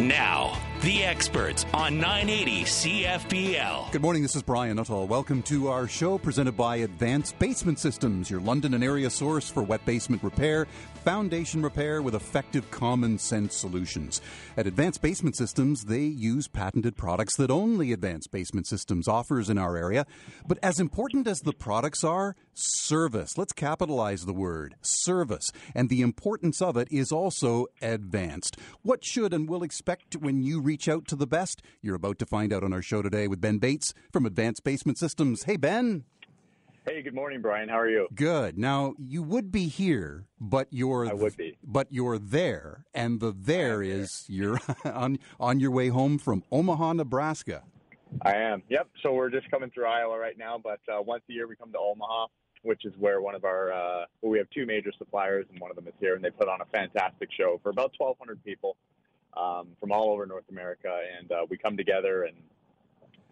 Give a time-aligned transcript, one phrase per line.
[0.00, 3.92] Now, the experts on 980 CFPL.
[3.92, 5.06] Good morning, this is Brian Nuttall.
[5.06, 9.62] Welcome to our show presented by Advanced Basement Systems, your London and area source for
[9.62, 10.66] wet basement repair,
[11.02, 14.20] foundation repair with effective common sense solutions.
[14.56, 19.58] At Advanced Basement Systems, they use patented products that only Advanced Basement Systems offers in
[19.58, 20.06] our area.
[20.46, 23.36] But as important as the products are, service.
[23.36, 25.50] Let's capitalize the word service.
[25.74, 28.56] And the importance of it is also advanced.
[28.82, 31.62] What should and will expect when you reach out to the best?
[31.80, 34.98] You're about to find out on our show today with Ben Bates from Advanced Basement
[34.98, 35.44] Systems.
[35.44, 36.04] Hey, Ben.
[36.84, 37.68] Hey, good morning, Brian.
[37.68, 38.08] How are you?
[38.12, 38.58] Good.
[38.58, 41.56] Now you would be here, but you're I would be.
[41.62, 46.94] but you're there, and the there is you're on on your way home from Omaha,
[46.94, 47.62] Nebraska.
[48.22, 48.64] I am.
[48.68, 48.88] Yep.
[49.00, 51.70] So we're just coming through Iowa right now, but uh, once a year we come
[51.70, 52.26] to Omaha,
[52.62, 55.70] which is where one of our uh, well, we have two major suppliers, and one
[55.70, 58.76] of them is here, and they put on a fantastic show for about 1,200 people
[59.36, 62.36] um, from all over North America, and uh, we come together and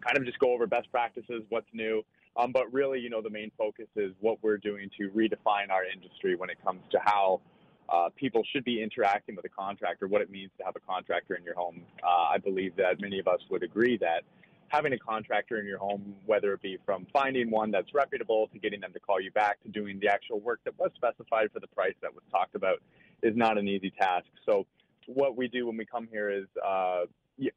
[0.05, 2.01] kind of just go over best practices, what's new.
[2.37, 5.83] Um, but really, you know, the main focus is what we're doing to redefine our
[5.85, 7.41] industry when it comes to how
[7.89, 11.35] uh, people should be interacting with a contractor, what it means to have a contractor
[11.35, 11.81] in your home.
[12.01, 14.23] Uh, I believe that many of us would agree that
[14.69, 18.59] having a contractor in your home, whether it be from finding one that's reputable to
[18.59, 21.59] getting them to call you back to doing the actual work that was specified for
[21.59, 22.81] the price that was talked about,
[23.21, 24.25] is not an easy task.
[24.45, 24.65] So,
[25.07, 27.01] what we do when we come here is uh,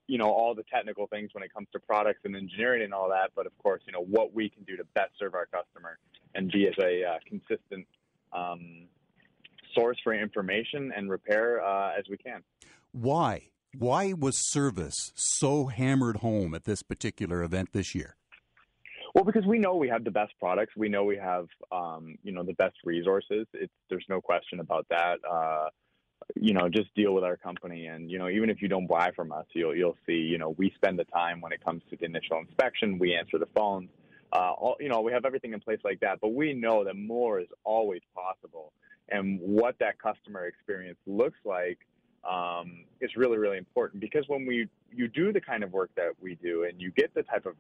[0.07, 3.09] you, know all the technical things when it comes to products and engineering and all
[3.11, 5.99] that, but of course, you know what we can do to best serve our customer
[6.35, 7.87] and be as a uh, consistent
[8.33, 8.87] um,
[9.75, 12.43] source for information and repair uh, as we can.
[12.93, 13.49] Why?
[13.77, 18.17] Why was service so hammered home at this particular event this year?
[19.15, 22.33] Well, because we know we have the best products, we know we have um, you
[22.33, 23.47] know the best resources.
[23.53, 25.19] It's, there's no question about that.
[25.29, 25.69] Uh,
[26.35, 27.87] you know, just deal with our company.
[27.87, 30.51] And, you know, even if you don't buy from us, you'll, you'll see, you know,
[30.59, 32.99] we spend the time when it comes to the initial inspection.
[32.99, 33.89] We answer the phones.
[34.33, 36.97] Uh, all, you know, we have everything in place like that, but we know that
[36.97, 38.73] more is always possible.
[39.09, 41.79] And what that customer experience looks like
[42.29, 46.13] um, is really, really important because when we you do the kind of work that
[46.21, 47.55] we do and you get the type of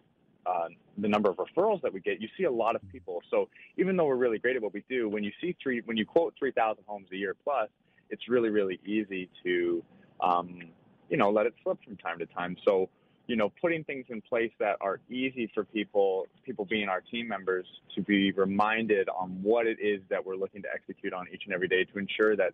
[0.46, 3.22] uh, the number of referrals that we get, you see a lot of people.
[3.30, 5.96] So even though we're really great at what we do, when you see three, when
[5.96, 7.68] you quote 3,000 homes a year plus,
[8.10, 9.82] it's really, really easy to,
[10.20, 10.60] um,
[11.08, 12.56] you know, let it slip from time to time.
[12.64, 12.88] So,
[13.26, 17.26] you know, putting things in place that are easy for people, people being our team
[17.26, 21.42] members, to be reminded on what it is that we're looking to execute on each
[21.46, 22.52] and every day to ensure that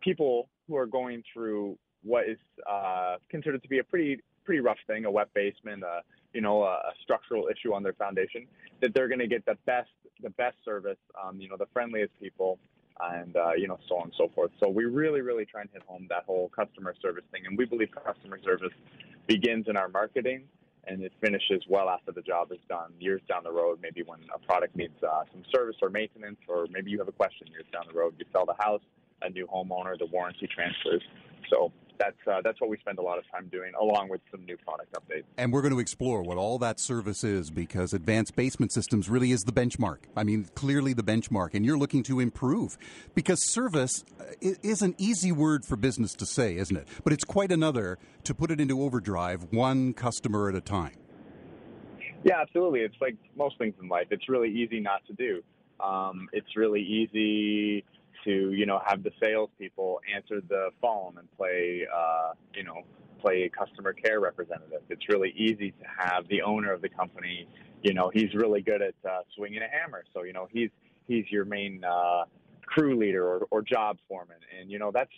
[0.00, 2.38] people who are going through what is
[2.70, 6.00] uh, considered to be a pretty pretty rough thing, a wet basement, uh,
[6.32, 8.46] you know, a, a structural issue on their foundation,
[8.80, 9.90] that they're going to get the best
[10.22, 12.58] the best service, um, you know, the friendliest people,
[13.00, 14.50] and uh, you know so on and so forth.
[14.60, 17.64] So we really, really try and hit home that whole customer service thing, and we
[17.64, 18.72] believe customer service
[19.26, 20.44] begins in our marketing
[20.88, 22.92] and it finishes well after the job is done.
[22.98, 26.66] Years down the road, maybe when a product needs uh, some service or maintenance, or
[26.70, 28.80] maybe you have a question years down the road, you sell the house,
[29.22, 31.02] a new homeowner, the warranty transfers.
[31.50, 34.44] So that's uh, that's what we spend a lot of time doing, along with some
[34.44, 35.24] new product updates.
[35.36, 39.32] And we're going to explore what all that service is because Advanced Basement Systems really
[39.32, 39.98] is the benchmark.
[40.16, 42.78] I mean, clearly the benchmark, and you're looking to improve
[43.14, 46.88] because service uh, is an easy word for business to say, isn't it?
[47.04, 50.96] But it's quite another to put it into overdrive, one customer at a time.
[52.24, 52.80] Yeah, absolutely.
[52.80, 54.08] It's like most things in life.
[54.10, 55.42] It's really easy not to do.
[55.80, 57.84] Um, it's really easy
[58.24, 62.82] to you know have the salespeople answer the phone and play uh, you know
[63.20, 64.82] play customer care representative.
[64.88, 67.48] It's really easy to have the owner of the company.
[67.82, 70.70] You know he's really good at uh, swinging a hammer, so you know he's
[71.06, 72.24] he's your main uh,
[72.66, 75.12] crew leader or, or job foreman, and you know that's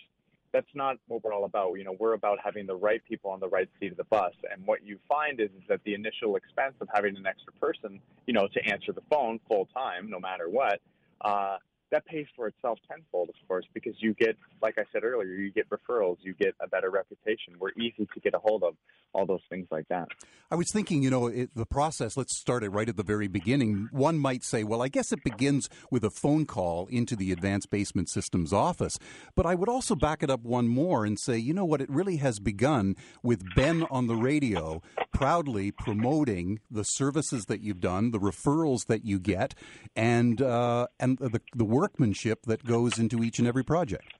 [0.53, 1.75] that's not what we're all about.
[1.75, 4.32] You know, we're about having the right people on the right seat of the bus.
[4.53, 8.00] And what you find is, is that the initial expense of having an extra person,
[8.27, 10.81] you know, to answer the phone full time, no matter what,
[11.21, 11.59] uh,
[11.90, 15.52] that pays for itself tenfold, of course, because you get, like I said earlier, you
[15.52, 17.54] get referrals, you get a better reputation.
[17.58, 18.75] We're easy to get a hold of,
[19.12, 20.08] all those things like that.
[20.50, 23.28] I was thinking, you know, it, the process, let's start it right at the very
[23.28, 23.88] beginning.
[23.92, 27.70] One might say, well, I guess it begins with a phone call into the Advanced
[27.70, 28.98] Basement Systems office.
[29.36, 31.90] But I would also back it up one more and say, you know what, it
[31.90, 34.82] really has begun with Ben on the radio
[35.12, 39.54] proudly promoting the services that you've done, the referrals that you get,
[39.94, 44.12] and, uh, and the, the workmanship that goes into each and every project.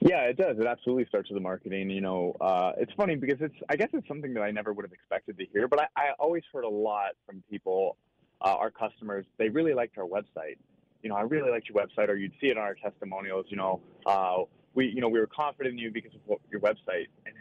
[0.00, 0.56] Yeah, it does.
[0.58, 1.90] It absolutely starts with the marketing.
[1.90, 3.54] You know, uh, it's funny because it's.
[3.68, 6.04] I guess it's something that I never would have expected to hear, but I, I
[6.18, 7.96] always heard a lot from people,
[8.40, 9.24] uh, our customers.
[9.38, 10.56] They really liked our website.
[11.02, 13.46] You know, I really liked your website, or you'd see it on our testimonials.
[13.48, 14.38] You know, uh,
[14.74, 17.08] we, you know, we were confident in you because of what, your website.
[17.26, 17.34] And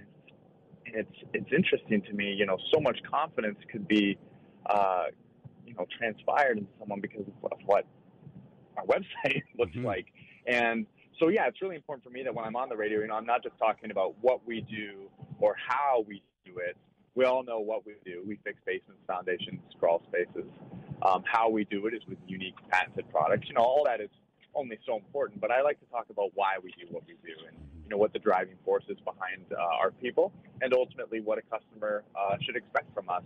[0.85, 4.17] it's it's interesting to me, you know, so much confidence could be,
[4.67, 5.05] uh,
[5.65, 7.85] you know, transpired in someone because of what
[8.81, 8.85] our
[9.25, 9.85] website looks mm-hmm.
[9.85, 10.07] like.
[10.47, 10.85] And
[11.19, 13.15] so, yeah, it's really important for me that when I'm on the radio, you know,
[13.15, 16.75] I'm not just talking about what we do or how we do it.
[17.13, 18.23] We all know what we do.
[18.25, 20.49] We fix basements, foundations, crawl spaces.
[21.01, 23.47] Um, how we do it is with unique patented products.
[23.47, 24.09] You know, all that is
[24.55, 25.41] only so important.
[25.41, 27.97] But I like to talk about why we do what we do and you know
[27.97, 30.31] what the driving force is behind uh, our people,
[30.61, 33.23] and ultimately what a customer uh, should expect from us.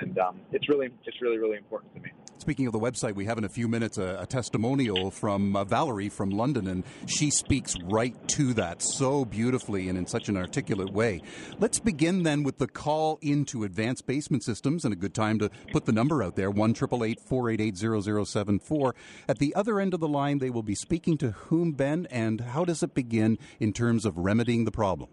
[0.00, 2.10] And um, it's really it's really really important to me.
[2.38, 5.64] Speaking of the website, we have in a few minutes a, a testimonial from uh,
[5.64, 10.36] Valerie from London, and she speaks right to that so beautifully and in such an
[10.36, 11.20] articulate way.
[11.58, 15.50] Let's begin then with the call into Advanced Basement Systems, and a good time to
[15.72, 18.94] put the number out there one eight four eight eight zero zero seven four.
[19.28, 22.40] At the other end of the line, they will be speaking to whom, Ben, and
[22.40, 25.10] how does it begin in terms of remedying the problem?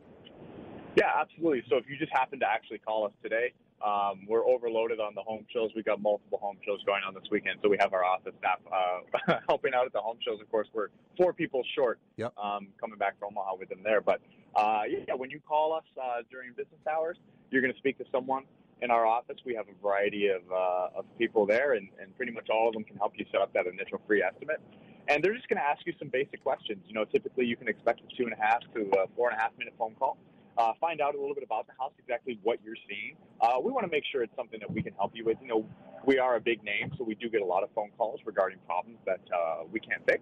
[0.95, 1.63] Yeah, absolutely.
[1.69, 3.51] So if you just happen to actually call us today,
[3.83, 5.71] um, we're overloaded on the home shows.
[5.75, 8.59] We've got multiple home shows going on this weekend, so we have our office staff
[8.71, 10.39] uh, helping out at the home shows.
[10.41, 10.87] Of course, we're
[11.17, 12.33] four people short yep.
[12.37, 14.01] um, coming back from Omaha with them there.
[14.01, 14.21] But
[14.55, 17.17] uh, yeah, when you call us uh, during business hours,
[17.51, 18.43] you're going to speak to someone
[18.81, 19.37] in our office.
[19.45, 22.73] We have a variety of, uh, of people there, and, and pretty much all of
[22.73, 24.61] them can help you set up that initial free estimate.
[25.07, 26.79] And they're just going to ask you some basic questions.
[26.87, 29.37] You know, typically you can expect a two and a half to a four and
[29.37, 30.17] a half minute phone call
[30.57, 33.15] uh, find out a little bit about the house, exactly what you're seeing.
[33.41, 35.37] Uh, we want to make sure it's something that we can help you with.
[35.41, 35.65] You know,
[36.05, 38.59] we are a big name, so we do get a lot of phone calls regarding
[38.65, 40.21] problems that uh, we can't fix.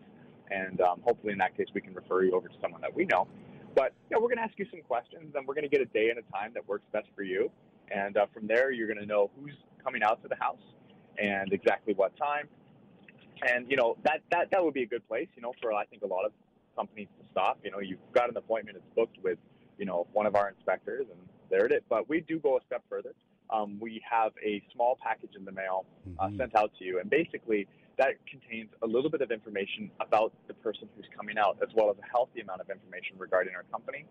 [0.49, 3.05] And um, hopefully, in that case, we can refer you over to someone that we
[3.05, 3.27] know.
[3.75, 5.81] But you know, we're going to ask you some questions, and we're going to get
[5.81, 7.51] a day and a time that works best for you.
[7.91, 10.61] And uh, from there, you're going to know who's coming out to the house
[11.17, 12.47] and exactly what time.
[13.47, 15.85] And you know that that that would be a good place, you know, for I
[15.85, 16.31] think a lot of
[16.75, 17.59] companies to stop.
[17.63, 19.37] You know, you've got an appointment; it's booked with
[19.77, 21.81] you know, one of our inspectors, and there it is.
[21.89, 23.13] But we do go a step further.
[23.49, 25.85] Um, we have a small package in the mail
[26.19, 26.37] uh, mm-hmm.
[26.37, 27.67] sent out to you, and basically
[27.97, 31.89] that contains a little bit of information about the person who's coming out, as well
[31.89, 34.05] as a healthy amount of information regarding our company,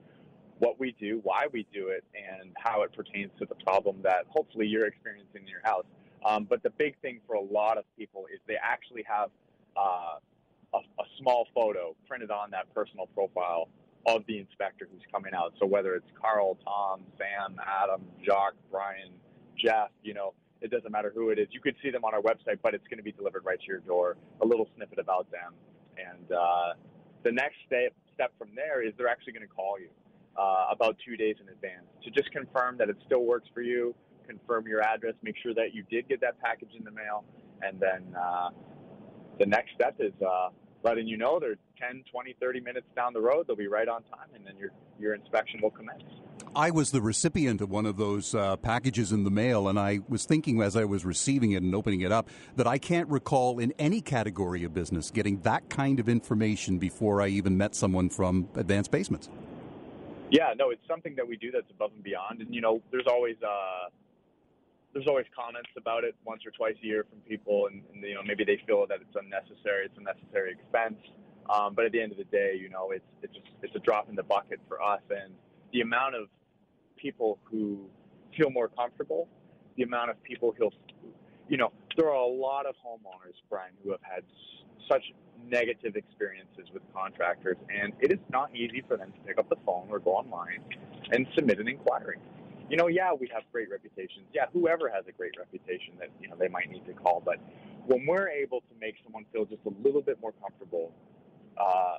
[0.59, 4.27] what we do, why we do it, and how it pertains to the problem that
[4.29, 5.85] hopefully you're experiencing in your house.
[6.25, 9.31] Um, but the big thing for a lot of people is they actually have
[9.77, 10.19] uh,
[10.75, 13.69] a, a small photo printed on that personal profile
[14.07, 15.55] of the inspector who's coming out.
[15.61, 19.11] So whether it's Carl, Tom, Sam, Adam, Jacques, Brian,
[19.57, 21.49] Jeff, you know, it doesn't matter who it is.
[21.51, 23.67] You could see them on our website, but it's going to be delivered right to
[23.67, 24.17] your door.
[24.43, 25.55] A little snippet about them,
[25.99, 26.75] and uh,
[27.25, 29.89] the next step step from there is they're actually going to call you
[30.37, 33.95] uh, about two days in advance to just confirm that it still works for you,
[34.27, 37.25] confirm your address, make sure that you did get that package in the mail,
[37.63, 38.51] and then uh,
[39.39, 40.49] the next step is uh,
[40.85, 43.47] letting you know they're 10, 20, 30 minutes down the road.
[43.47, 44.71] They'll be right on time, and then your,
[45.01, 46.03] your inspection will commence.
[46.55, 50.01] I was the recipient of one of those uh, packages in the mail, and I
[50.09, 53.59] was thinking as I was receiving it and opening it up that I can't recall
[53.59, 58.11] in any category of business getting that kind of information before I even met someone
[58.11, 59.29] from Advanced Basements.
[60.31, 62.41] Yeah, no, it's something that we do that's above and beyond.
[62.41, 63.37] And, you know, there's always.
[63.43, 63.89] Uh,
[64.93, 68.15] there's always comments about it once or twice a year from people, and, and you
[68.15, 71.01] know maybe they feel that it's unnecessary, it's a necessary expense.
[71.51, 73.79] Um, but at the end of the day, you know, it's it's just, it's a
[73.81, 75.33] drop in the bucket for us, and
[75.73, 76.29] the amount of
[76.97, 77.87] people who
[78.37, 79.29] feel more comfortable,
[79.77, 80.73] the amount of people who'll,
[81.49, 84.23] you know, there are a lot of homeowners, Brian, who have had
[84.89, 85.03] such
[85.49, 89.57] negative experiences with contractors, and it is not easy for them to pick up the
[89.67, 90.61] phone or go online
[91.11, 92.19] and submit an inquiry
[92.73, 94.25] you know, yeah, we have great reputations.
[94.33, 97.23] Yeah, whoever has a great reputation that, you know, they might need to call.
[97.23, 97.37] But
[97.85, 100.91] when we're able to make someone feel just a little bit more comfortable,
[101.59, 101.97] uh,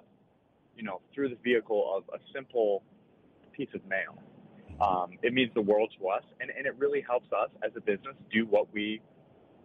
[0.75, 2.83] you know, through the vehicle of a simple
[3.55, 4.17] piece of mail,
[4.81, 6.23] um, it means the world to us.
[6.39, 9.01] And, and it really helps us as a business do what we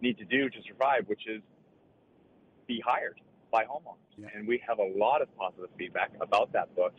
[0.01, 1.41] need to do to survive, which is
[2.67, 3.19] be hired
[3.51, 3.97] by homeowners.
[4.17, 4.27] Yeah.
[4.35, 6.93] And we have a lot of positive feedback about that book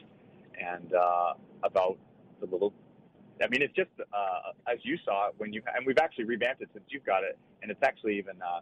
[0.60, 1.98] and uh, about
[2.40, 2.72] the little
[3.42, 6.68] I mean, it's just uh, as you saw when you and we've actually revamped it
[6.72, 8.60] since you've got it, and it's actually even uh,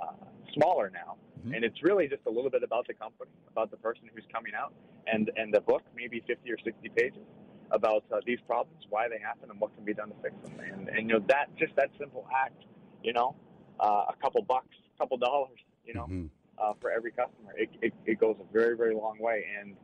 [0.00, 0.12] uh,
[0.54, 1.16] smaller now.
[1.44, 1.54] Mm-hmm.
[1.54, 4.52] And it's really just a little bit about the company, about the person who's coming
[4.54, 4.72] out,
[5.06, 7.26] and and the book, maybe 50 or 60 pages
[7.70, 10.58] about uh, these problems, why they happen, and what can be done to fix them.
[10.60, 12.64] And and you know that just that simple act,
[13.02, 13.34] you know,
[13.78, 16.26] uh, a couple bucks, a couple dollars, you know, mm-hmm.
[16.58, 19.44] uh, for every customer, it, it it goes a very very long way.
[19.60, 19.76] And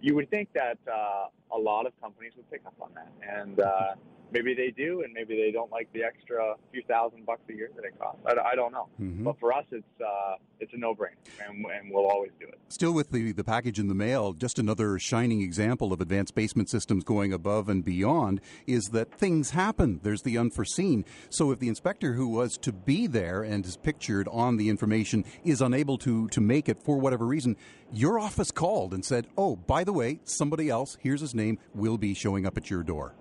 [0.00, 3.58] you would think that uh, a lot of companies would pick up on that, and
[3.58, 3.94] uh,
[4.32, 7.70] maybe they do, and maybe they don't like the extra few thousand bucks a year
[7.76, 8.20] that it costs.
[8.26, 8.88] I, I don't know.
[9.00, 9.24] Mhm.
[9.24, 11.14] But for us, it's uh, it's a no-brainer,
[11.46, 12.58] and, and we'll always do it.
[12.68, 16.68] Still with the, the package in the mail, just another shining example of advanced basement
[16.68, 20.00] systems going above and beyond is that things happen.
[20.02, 21.04] There's the unforeseen.
[21.30, 25.24] So if the inspector who was to be there and is pictured on the information
[25.44, 27.56] is unable to, to make it for whatever reason,
[27.92, 31.98] your office called and said, oh, by the way, somebody else, here's his name, will
[31.98, 33.14] be showing up at your door.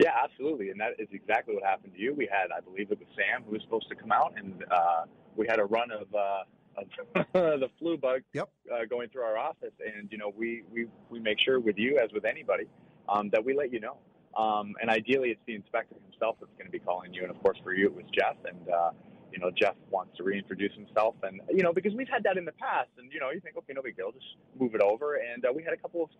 [0.00, 2.14] Yeah, absolutely, and that is exactly what happened to you.
[2.14, 5.04] We had, I believe, it was Sam who was supposed to come out, and uh,
[5.36, 8.48] we had a run of, uh, of the flu bug Yep.
[8.72, 11.98] uh, going through our office, and you know, we we we make sure with you,
[12.02, 12.64] as with anybody,
[13.10, 13.98] um, that we let you know.
[14.36, 17.42] Um, and ideally, it's the inspector himself that's going to be calling you, and of
[17.42, 18.92] course, for you, it was Jeff, and uh,
[19.32, 22.46] you know, Jeff wants to reintroduce himself, and you know, because we've had that in
[22.46, 25.16] the past, and you know, you think, okay, no big deal, just move it over,
[25.16, 26.10] and uh, we had a couple of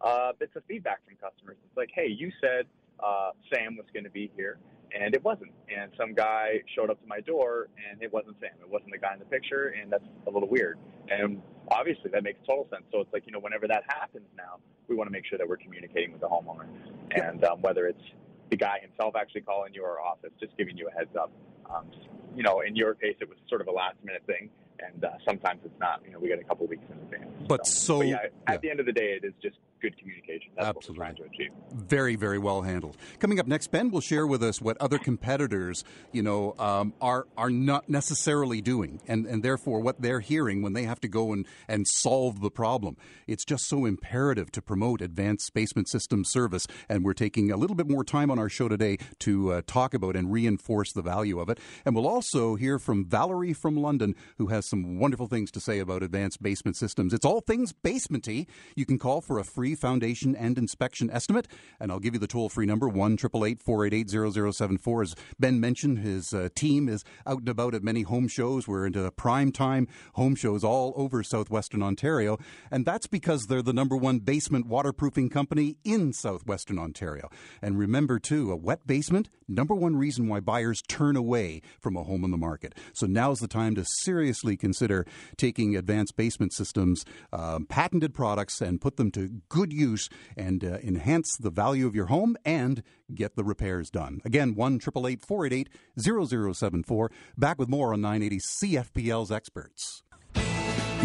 [0.00, 1.56] uh, bits of feedback from customers.
[1.66, 2.64] It's like, hey, you said
[3.02, 4.58] uh, Sam was going to be here,
[4.98, 5.52] and it wasn't.
[5.74, 8.50] And some guy showed up to my door, and it wasn't Sam.
[8.60, 10.78] It wasn't the guy in the picture, and that's a little weird.
[11.08, 12.84] And obviously, that makes total sense.
[12.92, 15.48] So it's like, you know, whenever that happens now, we want to make sure that
[15.48, 16.66] we're communicating with the homeowner.
[17.10, 18.02] And um, whether it's
[18.50, 21.30] the guy himself actually calling you or office, just giving you a heads up.
[21.68, 21.86] Um,
[22.34, 24.50] you know, in your case, it was sort of a last minute thing.
[24.78, 26.02] And uh, sometimes it's not.
[26.04, 27.30] You know, we get a couple weeks in advance.
[27.48, 28.56] But so- yeah, at yeah.
[28.58, 30.50] the end of the day, it is just good communication.
[30.56, 30.98] That's Absolutely.
[31.00, 31.50] what we're trying to achieve.
[31.72, 32.96] Very, very well handled.
[33.18, 37.26] Coming up next, Ben will share with us what other competitors, you know, um, are
[37.36, 41.32] are not necessarily doing, and, and therefore what they're hearing when they have to go
[41.32, 42.96] and, and solve the problem.
[43.26, 47.76] It's just so imperative to promote advanced basement system service, and we're taking a little
[47.76, 51.38] bit more time on our show today to uh, talk about and reinforce the value
[51.40, 51.58] of it.
[51.84, 55.78] And we'll also hear from Valerie from London, who has some wonderful things to say
[55.78, 57.12] about advanced basement systems.
[57.12, 58.46] It's all things basementy.
[58.74, 61.48] You can call for a free foundation and inspection estimate,
[61.80, 64.30] and I'll give you the toll free number one triple eight four eight eight zero
[64.30, 65.02] zero seven four.
[65.02, 68.68] As Ben mentioned, his uh, team is out and about at many home shows.
[68.68, 72.38] We're into prime time home shows all over southwestern Ontario,
[72.70, 77.28] and that's because they're the number one basement waterproofing company in southwestern Ontario.
[77.62, 82.02] And remember, too, a wet basement, number one reason why buyers turn away from a
[82.02, 82.74] home on the market.
[82.92, 85.06] So now's the time to seriously consider
[85.36, 90.76] taking advanced basement systems, um, patented products, and put them to good use and uh,
[90.82, 92.82] enhance the value of your home and
[93.14, 94.20] get the repairs done.
[94.22, 97.10] Again, 1 488 0074.
[97.38, 100.02] Back with more on 980 CFPL's experts.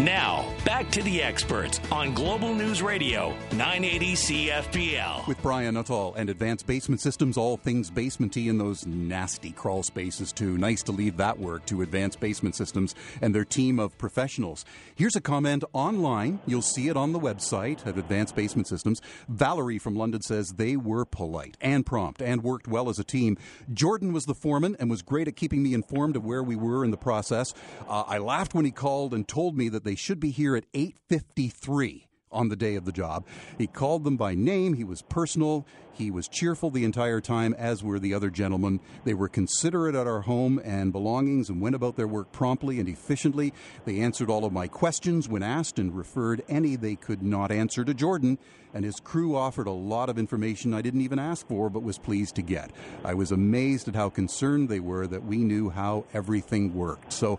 [0.02, 5.28] Now, back to the experts on Global News Radio, 980 CFPL.
[5.28, 10.32] With Brian Nuttall and Advanced Basement Systems, all things basementy in those nasty crawl spaces,
[10.32, 10.58] too.
[10.58, 14.64] Nice to leave that work to Advanced Basement Systems and their team of professionals.
[14.96, 16.40] Here's a comment online.
[16.46, 19.00] You'll see it on the website at Advanced Basement Systems.
[19.28, 23.38] Valerie from London says they were polite and prompt and worked well as a team.
[23.72, 26.84] Jordan was the foreman and was great at keeping me informed of where we were
[26.84, 27.54] in the process.
[27.88, 30.64] Uh, I laughed when he called and told me that they should be here at
[30.74, 33.26] 853 on the day of the job.
[33.58, 34.74] He called them by name.
[34.74, 35.66] He was personal.
[35.92, 38.80] He was cheerful the entire time, as were the other gentlemen.
[39.04, 42.88] They were considerate at our home and belongings and went about their work promptly and
[42.88, 43.52] efficiently.
[43.84, 47.84] They answered all of my questions when asked and referred any they could not answer
[47.84, 48.38] to Jordan.
[48.74, 51.98] And his crew offered a lot of information I didn't even ask for, but was
[51.98, 52.70] pleased to get.
[53.04, 57.12] I was amazed at how concerned they were that we knew how everything worked.
[57.12, 57.38] So,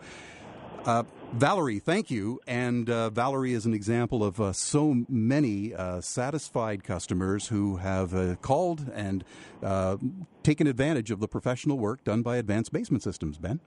[0.86, 2.40] uh, Valerie, thank you.
[2.46, 8.14] And uh, Valerie is an example of uh, so many uh, satisfied customers who have
[8.14, 9.24] uh, called and
[9.64, 9.98] uh,
[10.44, 13.38] taken advantage of the professional work done by Advanced Basement Systems.
[13.38, 13.60] Ben?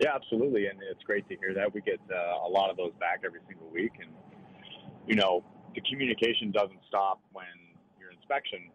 [0.00, 1.74] Yeah, absolutely, and it's great to hear that.
[1.74, 4.10] We get a lot of those back every single week, and
[5.06, 7.44] you know, the communication doesn't stop when
[8.00, 8.70] your inspection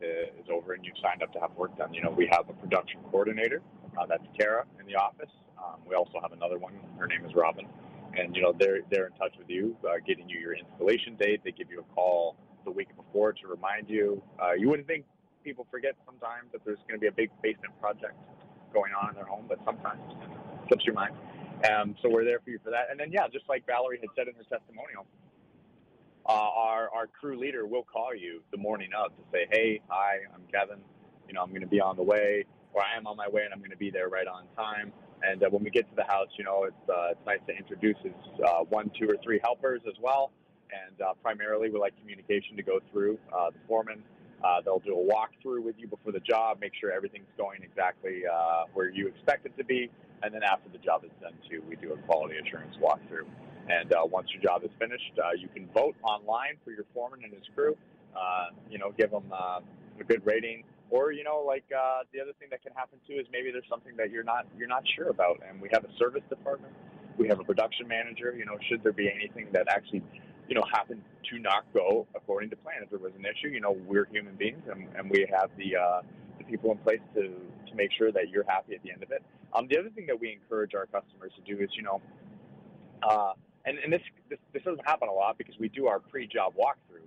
[0.00, 1.92] is over and you've signed up to have work done.
[1.92, 3.60] You know, we have a production coordinator.
[3.98, 5.30] Uh, that's Tara in the office.
[5.62, 6.74] Um, we also have another one.
[6.98, 7.66] Her name is Robin,
[8.16, 11.42] and you know, they're they're in touch with you, uh, getting you your installation date.
[11.44, 14.22] They give you a call the week before to remind you.
[14.42, 15.04] Uh, you wouldn't think
[15.44, 18.14] people forget sometimes that there's going to be a big basement project
[18.72, 20.28] going on in their home, but sometimes it
[20.68, 21.14] slips your mind.
[21.70, 22.86] Um, so we're there for you for that.
[22.90, 25.06] And then, yeah, just like Valerie had said in her testimonial,
[26.26, 30.20] uh, our our crew leader will call you the morning of to say, "Hey, hi,
[30.32, 30.78] I'm Kevin.
[31.26, 33.42] You know, I'm going to be on the way, or I am on my way,
[33.44, 35.96] and I'm going to be there right on time." And uh, when we get to
[35.96, 38.14] the house, you know, it's uh, it's nice to introduce his
[38.46, 40.30] uh, one, two, or three helpers as well.
[40.72, 44.02] And uh, primarily, we like communication to go through uh, the foreman.
[44.42, 48.22] Uh, they'll do a walkthrough with you before the job, make sure everything's going exactly
[48.26, 49.90] uh, where you expect it to be,
[50.22, 53.28] and then after the job is done too, we do a quality assurance walkthrough.
[53.68, 57.20] And uh, once your job is finished, uh, you can vote online for your foreman
[57.22, 57.76] and his crew.
[58.16, 59.60] Uh, you know, give them uh,
[60.00, 63.14] a good rating, Or you know, like uh, the other thing that can happen too
[63.14, 65.92] is maybe there's something that you're not you're not sure about, and we have a
[65.98, 66.72] service department,
[67.16, 68.34] we have a production manager.
[68.36, 70.02] You know, should there be anything that actually
[70.48, 73.60] you know happened to not go according to plan, if there was an issue, you
[73.60, 76.02] know, we're human beings, and, and we have the uh,
[76.38, 79.10] the people in place to to make sure that you're happy at the end of
[79.12, 79.22] it.
[79.54, 82.00] Um, the other thing that we encourage our customers to do is, you know,
[83.02, 83.32] uh,
[83.64, 87.06] and, and this, this this doesn't happen a lot because we do our pre-job walkthrough.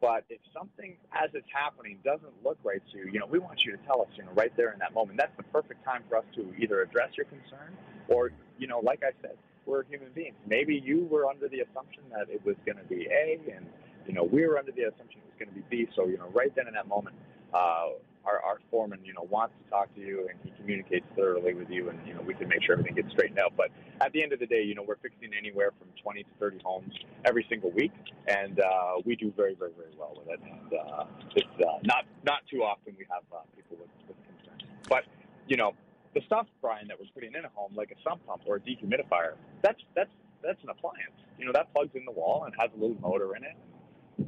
[0.00, 3.60] But if something as it's happening doesn't look right to you, you know, we want
[3.64, 5.18] you to tell us, you know, right there in that moment.
[5.18, 7.76] That's the perfect time for us to either address your concern
[8.08, 9.36] or, you know, like I said,
[9.66, 10.34] we're human beings.
[10.46, 13.66] Maybe you were under the assumption that it was going to be A, and
[14.06, 15.90] you know, we were under the assumption it was going to be B.
[15.94, 17.14] So, you know, right then in that moment,
[17.52, 21.54] uh, our, our foreman, you know, wants to talk to you and he communicates thoroughly
[21.54, 23.54] with you, and you know, we can make sure everything gets straightened out.
[23.56, 23.70] But
[24.00, 26.58] at the end of the day, you know, we're fixing anywhere from 20 to 30
[26.64, 26.92] homes
[27.24, 27.92] every single week,
[28.28, 30.40] and uh, we do very, very, very well with it.
[30.44, 31.04] And uh,
[31.34, 35.04] it's uh, not not too often we have uh, people with, with concerns, but
[35.46, 35.72] you know,
[36.14, 38.60] the stuff, Brian, that we're putting in a home, like a sump pump or a
[38.60, 40.10] dehumidifier, that's that's
[40.42, 41.16] that's an appliance.
[41.38, 43.56] You know, that plugs in the wall and has a little motor in it.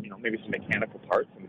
[0.01, 1.49] You know, maybe some mechanical parts and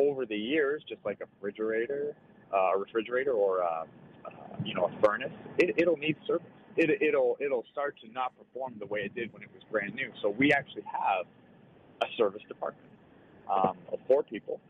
[0.00, 2.14] over the years, just like a refrigerator,
[2.52, 3.84] uh, a refrigerator or a, uh,
[4.26, 4.30] uh,
[4.64, 6.46] you know a furnace, it, it'll need service.
[6.76, 9.94] It, it'll it'll start to not perform the way it did when it was brand
[9.94, 10.10] new.
[10.22, 11.26] So we actually have
[12.02, 12.88] a service department
[13.48, 14.60] um, of four people,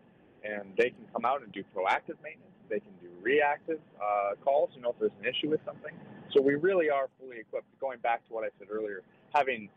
[0.42, 2.52] and they can come out and do proactive maintenance.
[2.68, 4.70] They can do reactive uh, calls.
[4.74, 5.94] You know if there's an issue with something.
[6.32, 7.66] So we really are fully equipped.
[7.80, 9.02] Going back to what I said earlier,
[9.34, 9.68] having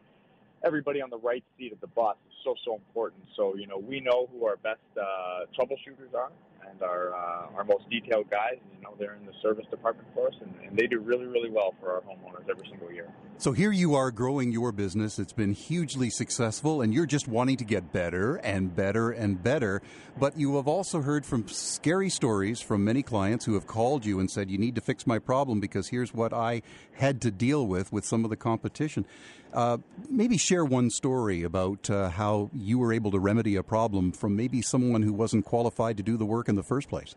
[0.63, 3.23] everybody on the right seat of the bus is so so important.
[3.35, 6.31] So you know we know who our best uh, troubleshooters are
[6.69, 8.57] and our uh, our most detailed guys.
[8.75, 11.49] You know they're in the service department for us, and, and they do really really
[11.49, 13.09] well for our homeowners every single year.
[13.37, 15.19] So here you are growing your business.
[15.19, 19.81] It's been hugely successful, and you're just wanting to get better and better and better.
[20.19, 24.19] But you have also heard from scary stories from many clients who have called you
[24.19, 26.61] and said, "You need to fix my problem because here's what I
[26.93, 29.05] had to deal with with some of the competition."
[29.53, 29.77] Uh,
[30.09, 34.35] maybe share one story about uh, how you were able to remedy a problem from
[34.35, 37.15] maybe someone who wasn't qualified to do the work in the first place.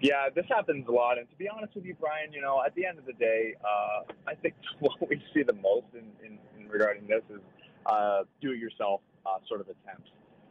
[0.00, 2.74] Yeah, this happens a lot, and to be honest with you, Brian, you know, at
[2.74, 6.38] the end of the day, uh, I think what we see the most in, in,
[6.58, 7.40] in regarding this is
[7.86, 10.10] uh, do-it-yourself uh, sort of attempts.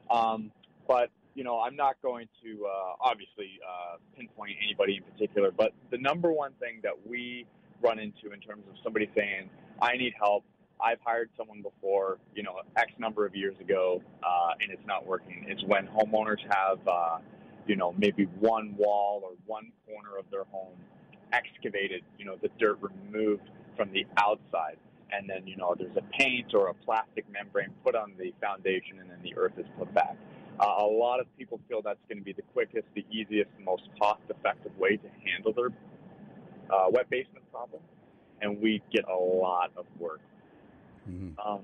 [0.10, 0.52] Um,
[0.88, 5.74] but you know, I'm not going to uh, obviously uh, pinpoint anybody in particular, but
[5.92, 7.46] the number one thing that we
[7.84, 9.50] run into in terms of somebody saying,
[9.82, 10.44] I need help.
[10.82, 15.06] I've hired someone before, you know, X number of years ago, uh, and it's not
[15.06, 15.46] working.
[15.48, 17.18] It's when homeowners have, uh,
[17.68, 20.76] you know, maybe one wall or one corner of their home
[21.32, 24.78] excavated, you know, the dirt removed from the outside.
[25.12, 29.00] And then, you know, there's a paint or a plastic membrane put on the foundation
[29.00, 30.18] and then the earth is put back.
[30.60, 33.84] Uh, a lot of people feel that's going to be the quickest, the easiest, most
[34.00, 35.70] cost effective way to handle their
[36.70, 37.82] uh, wet basement problem
[38.44, 40.20] and we get a lot of work.
[41.10, 41.40] Mm-hmm.
[41.40, 41.62] Um,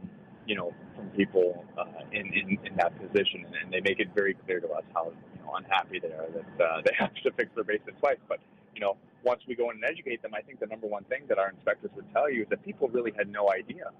[0.47, 4.33] you know, from people uh, in, in, in that position, and they make it very
[4.33, 7.51] clear to us how you know, unhappy they are that uh, they have to fix
[7.53, 8.17] their basement twice.
[8.27, 8.39] But
[8.73, 11.23] you know, once we go in and educate them, I think the number one thing
[11.27, 13.91] that our inspectors would tell you is that people really had no idea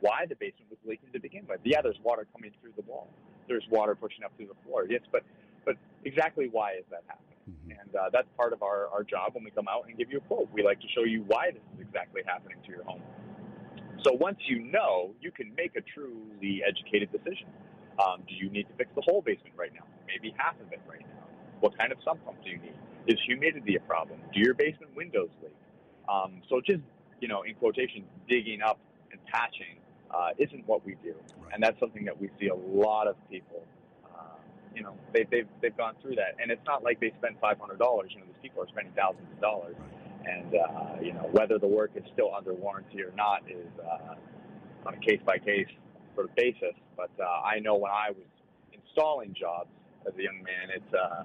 [0.00, 1.60] why the basement was leaking to begin with.
[1.64, 3.08] Yeah, there's water coming through the wall.
[3.48, 4.86] There's water pushing up through the floor.
[4.88, 5.22] Yes, but
[5.64, 7.35] but exactly why is that happening?
[7.48, 7.70] Mm-hmm.
[7.70, 10.18] And uh, that's part of our, our job when we come out and give you
[10.18, 10.48] a quote.
[10.52, 13.02] We like to show you why this is exactly happening to your home.
[14.04, 17.46] So once you know, you can make a truly educated decision.
[17.98, 19.86] Um, do you need to fix the whole basement right now?
[20.06, 21.26] Maybe half of it right now.
[21.60, 22.76] What kind of sump pump do you need?
[23.06, 24.20] Is humidity a problem?
[24.34, 25.52] Do your basement windows leak?
[26.08, 26.82] Um, so just,
[27.20, 28.78] you know, in quotation, digging up
[29.10, 29.78] and patching
[30.10, 31.14] uh, isn't what we do.
[31.40, 31.54] Right.
[31.54, 33.64] And that's something that we see a lot of people
[34.76, 37.58] you know they, they've they've gone through that, and it's not like they spend five
[37.58, 38.12] hundred dollars.
[38.12, 39.74] You know, these people are spending thousands of dollars,
[40.24, 44.14] and uh, you know whether the work is still under warranty or not is uh,
[44.86, 45.66] on a case by case
[46.14, 46.76] sort of basis.
[46.96, 48.28] But uh, I know when I was
[48.72, 49.70] installing jobs
[50.06, 51.24] as a young man, it's uh,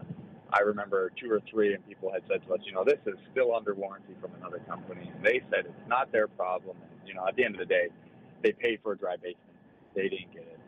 [0.54, 3.20] I remember two or three, and people had said to us, you know, this is
[3.32, 6.78] still under warranty from another company, and they said it's not their problem.
[6.80, 7.90] And, you know, at the end of the day,
[8.44, 9.60] they paid for a dry basement,
[9.94, 10.60] they didn't get it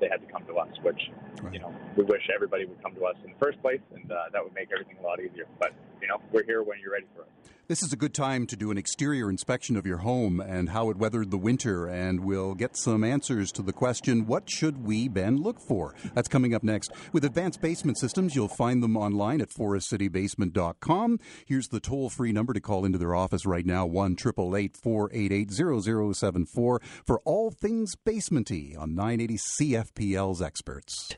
[0.00, 1.10] they had to come to us, which
[1.42, 1.52] right.
[1.52, 4.24] you know we wish everybody would come to us in the first place, and uh,
[4.32, 5.46] that would make everything a lot easier.
[5.58, 7.28] But you know we're here when you're ready for us.
[7.68, 10.88] This is a good time to do an exterior inspection of your home and how
[10.88, 15.08] it weathered the winter, and we'll get some answers to the question what should we,
[15.08, 15.96] Ben, look for?
[16.14, 16.92] That's coming up next.
[17.12, 21.18] With Advanced Basement Systems, you'll find them online at forestcitybasement.com.
[21.44, 26.80] Here's the toll free number to call into their office right now 1 488 0074
[27.04, 31.16] for all things basementy on 980 CFPL's experts.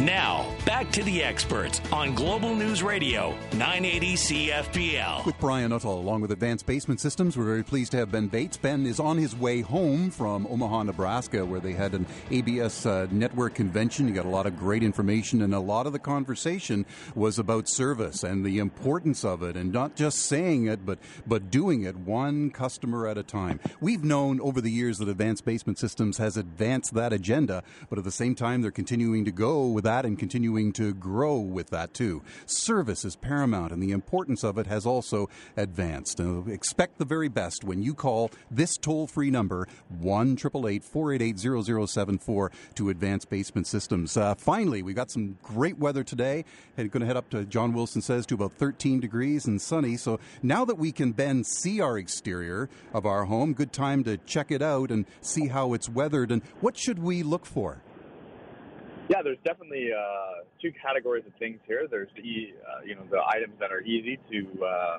[0.00, 5.24] Now, back to the experts on Global News Radio, 980 CFPL.
[5.24, 8.58] With Brian Nuttall, along with Advanced Basement Systems, we're very pleased to have Ben Bates.
[8.58, 13.06] Ben is on his way home from Omaha, Nebraska, where they had an ABS uh,
[13.10, 14.06] network convention.
[14.06, 17.66] He got a lot of great information, and a lot of the conversation was about
[17.66, 21.96] service and the importance of it, and not just saying it, but, but doing it
[21.96, 23.60] one customer at a time.
[23.80, 28.04] We've known over the years that Advanced Basement Systems has advanced that agenda, but at
[28.04, 31.94] the same time, they're continuing to go with that and continuing to grow with that
[31.94, 32.22] too.
[32.44, 36.20] Service is paramount, and the importance of it has also advanced.
[36.20, 39.68] Uh, expect the very best when you call this toll free number,
[40.00, 41.38] 1 488
[41.88, 44.16] 0074 to Advanced Basement Systems.
[44.16, 46.44] Uh, finally, we got some great weather today.
[46.76, 49.96] And going to head up to John Wilson says to about 13 degrees and sunny.
[49.96, 54.16] So now that we can then see our exterior of our home, good time to
[54.18, 56.32] check it out and see how it's weathered.
[56.32, 57.82] And what should we look for?
[59.08, 61.86] Yeah, there's definitely uh, two categories of things here.
[61.88, 64.98] There's the uh, you know the items that are easy to uh,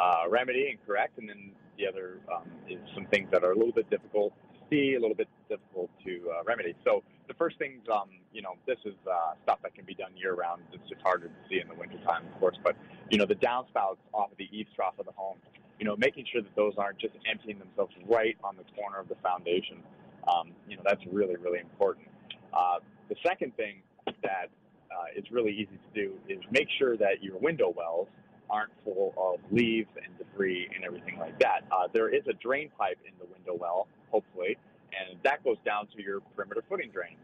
[0.00, 3.56] uh, remedy and correct, and then the other um, is some things that are a
[3.56, 6.74] little bit difficult to see, a little bit difficult to uh, remedy.
[6.82, 10.16] So the first things, um, you know, this is uh, stuff that can be done
[10.16, 10.62] year round.
[10.72, 12.56] It's just harder to see in the wintertime, of course.
[12.64, 12.74] But
[13.10, 15.36] you know, the downspouts off of the eaves trough of the home,
[15.78, 19.08] you know, making sure that those aren't just emptying themselves right on the corner of
[19.08, 19.82] the foundation.
[20.32, 22.08] Um, you know, that's really really important.
[22.54, 22.80] Uh,
[23.12, 24.48] the second thing that
[24.90, 28.08] uh, is really easy to do is make sure that your window wells
[28.48, 31.60] aren't full of leaves and debris and everything like that.
[31.70, 34.56] Uh, there is a drain pipe in the window well, hopefully,
[34.96, 37.16] and that goes down to your perimeter footing drain.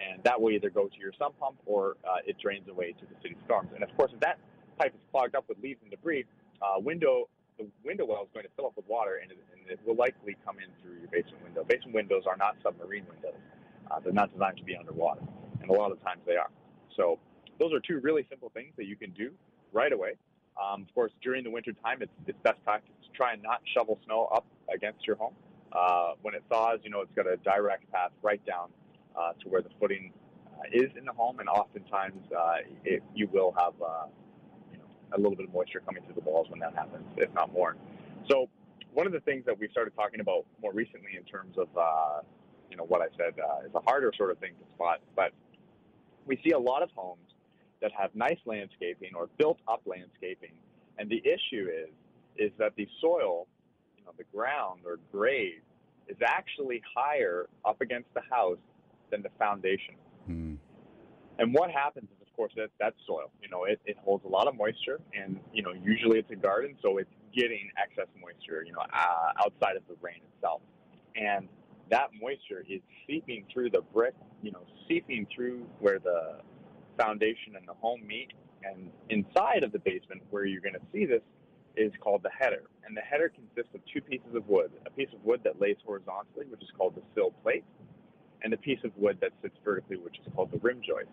[0.00, 3.04] And that will either go to your sump pump or uh, it drains away to
[3.06, 3.68] the city storms.
[3.74, 4.38] And of course, if that
[4.78, 6.24] pipe is clogged up with leaves and debris,
[6.62, 7.28] uh, window
[7.58, 9.94] the window well is going to fill up with water and it, and it will
[9.94, 11.62] likely come in through your basement window.
[11.62, 13.38] Basement windows are not submarine windows.
[13.90, 15.22] Uh, they're not designed to be underwater,
[15.60, 16.50] and a lot of times they are.
[16.96, 17.18] So
[17.58, 19.30] those are two really simple things that you can do
[19.72, 20.14] right away.
[20.62, 23.60] Um, of course, during the winter time, it's, it's best practice to try and not
[23.74, 25.34] shovel snow up against your home.
[25.72, 28.68] Uh, when it thaws, you know, it's got a direct path right down
[29.18, 30.12] uh, to where the footing
[30.46, 34.06] uh, is in the home, and oftentimes uh, it, you will have uh,
[35.12, 37.76] a little bit of moisture coming through the walls when that happens, if not more.
[38.30, 38.48] So
[38.92, 42.20] one of the things that we've started talking about more recently in terms of uh,
[42.74, 44.98] you know what I said uh, is a harder sort of thing to spot.
[45.14, 45.30] But
[46.26, 47.20] we see a lot of homes
[47.80, 50.54] that have nice landscaping or built up landscaping,
[50.98, 51.90] and the issue is
[52.36, 53.46] is that the soil,
[53.96, 55.62] you know, the ground or grade
[56.08, 58.58] is actually higher up against the house
[59.12, 59.94] than the foundation.
[60.28, 60.56] Mm.
[61.38, 64.28] And what happens is, of course, that that soil, you know, it, it holds a
[64.28, 68.64] lot of moisture, and you know, usually it's a garden, so it's getting excess moisture,
[68.66, 70.60] you know, uh, outside of the rain itself.
[71.14, 71.48] And
[71.90, 76.40] that moisture is seeping through the brick, you know, seeping through where the
[76.98, 78.32] foundation and the home meet.
[78.62, 81.20] And inside of the basement, where you're going to see this,
[81.76, 82.62] is called the header.
[82.86, 85.76] And the header consists of two pieces of wood a piece of wood that lays
[85.84, 87.64] horizontally, which is called the sill plate,
[88.42, 91.08] and a piece of wood that sits vertically, which is called the rim joist.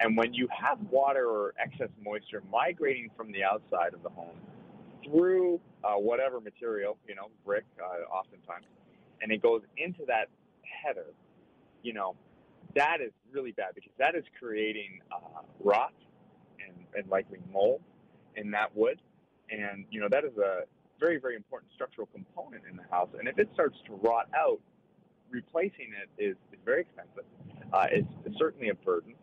[0.00, 4.36] And when you have water or excess moisture migrating from the outside of the home
[5.04, 8.66] through uh, whatever material, you know, brick, uh, oftentimes,
[9.22, 10.28] and it goes into that
[10.62, 11.06] header,
[11.82, 12.14] you know,
[12.74, 15.92] that is really bad because that is creating uh, rot
[16.64, 17.80] and, and likely mold
[18.36, 19.00] in that wood.
[19.50, 20.62] And, you know, that is a
[20.98, 23.10] very, very important structural component in the house.
[23.18, 24.60] And if it starts to rot out,
[25.30, 27.24] replacing it is, is very expensive.
[27.72, 29.14] Uh, it's, it's certainly a burden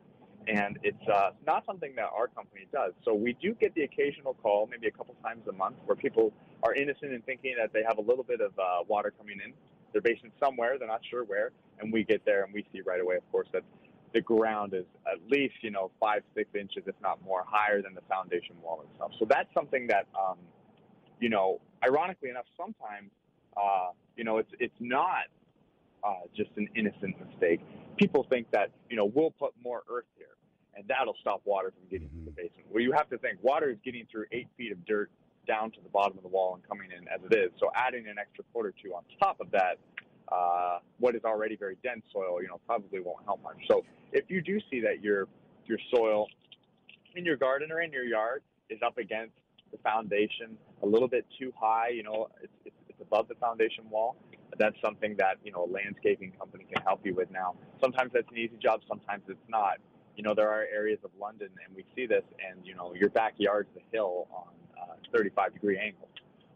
[0.48, 2.94] and it's uh, not something that our company does.
[3.06, 6.34] So we do get the occasional call, maybe a couple times a month, where people
[6.64, 9.54] are innocent in thinking that they have a little bit of uh, water coming in
[9.92, 10.78] they're basing somewhere.
[10.78, 13.48] They're not sure where, and we get there and we see right away, of course,
[13.54, 13.64] that
[14.14, 17.94] the ground is at least you know five six inches, if not more, higher than
[17.94, 19.12] the foundation wall itself.
[19.20, 20.38] So that's something that um,
[21.20, 23.12] you know, ironically enough, sometimes
[23.58, 25.26] uh, you know it's it's not
[26.04, 27.62] uh, just an innocent mistake.
[27.98, 30.28] People think that you know we'll put more earth here
[30.76, 32.26] and that'll stop water from getting mm-hmm.
[32.26, 32.66] to the basement.
[32.72, 35.12] Well, you have to think water is getting through eight feet of dirt
[35.50, 37.50] down to the bottom of the wall and coming in as it is.
[37.60, 39.80] So adding an extra foot or two on top of that,
[40.32, 43.58] uh, what is already very dense soil, you know, probably won't help much.
[43.68, 43.84] So
[44.14, 45.28] if you do see that your
[45.66, 46.28] your soil
[47.16, 49.34] in your garden or in your yard is up against
[49.72, 53.90] the foundation a little bit too high, you know, it's, it's, it's above the foundation
[53.90, 54.16] wall.
[54.58, 57.32] That's something that you know a landscaping company can help you with.
[57.32, 59.78] Now, sometimes that's an easy job, sometimes it's not.
[60.16, 63.10] You know, there are areas of London, and we see this, and you know, your
[63.10, 66.10] backyard's the hill on uh, 35 degree angle.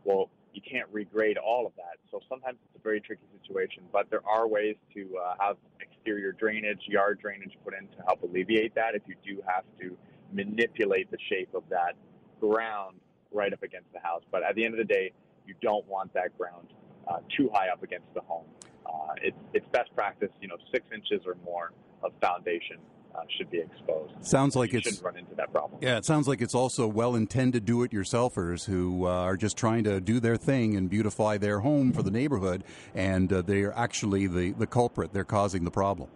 [0.03, 1.97] Well, you can't regrade all of that.
[2.11, 6.31] So sometimes it's a very tricky situation, but there are ways to uh, have exterior
[6.31, 9.97] drainage, yard drainage put in to help alleviate that if you do have to
[10.31, 11.93] manipulate the shape of that
[12.39, 12.97] ground
[13.31, 14.21] right up against the house.
[14.31, 15.11] But at the end of the day,
[15.47, 16.67] you don't want that ground
[17.07, 18.45] uh, too high up against the home.
[18.85, 21.71] Uh, it's, it's best practice, you know, six inches or more
[22.03, 22.77] of foundation
[23.15, 24.13] uh, should be exposed.
[24.21, 25.79] Sounds like you it's shouldn't run into that problem.
[25.81, 30.19] Yeah, it sounds like it's also well-intended do-it-yourselfers who uh, are just trying to do
[30.19, 32.63] their thing and beautify their home for the neighborhood,
[32.95, 35.13] and uh, they are actually the the culprit.
[35.13, 36.09] They're causing the problem.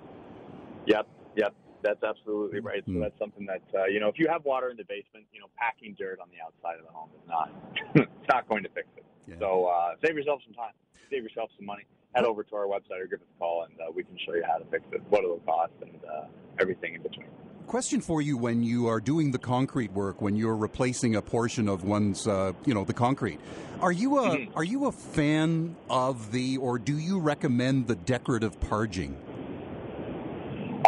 [0.86, 2.84] Yep, yep, that's absolutely right.
[2.86, 3.02] So Mm.
[3.02, 5.48] that's something that uh, you know, if you have water in the basement, you know,
[5.58, 7.52] packing dirt on the outside of the home is not
[7.96, 9.06] it's not going to fix it.
[9.28, 9.36] Yeah.
[9.40, 10.74] So uh, save yourself some time,
[11.10, 11.84] save yourself some money.
[12.16, 14.34] Head over to our website or give us a call, and uh, we can show
[14.34, 16.26] you how to fix it, what it'll cost, and uh,
[16.60, 17.28] everything in between.
[17.68, 21.68] Question for you: When you are doing the concrete work, when you're replacing a portion
[21.68, 23.40] of one's, uh, you know, the concrete,
[23.82, 24.56] are you a Mhm.
[24.56, 29.16] are you a fan of the, or do you recommend the decorative parging?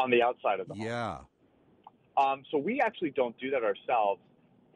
[0.02, 0.84] On the outside of the home.
[0.84, 1.18] Yeah.
[2.16, 4.22] Um, so we actually don't do that ourselves.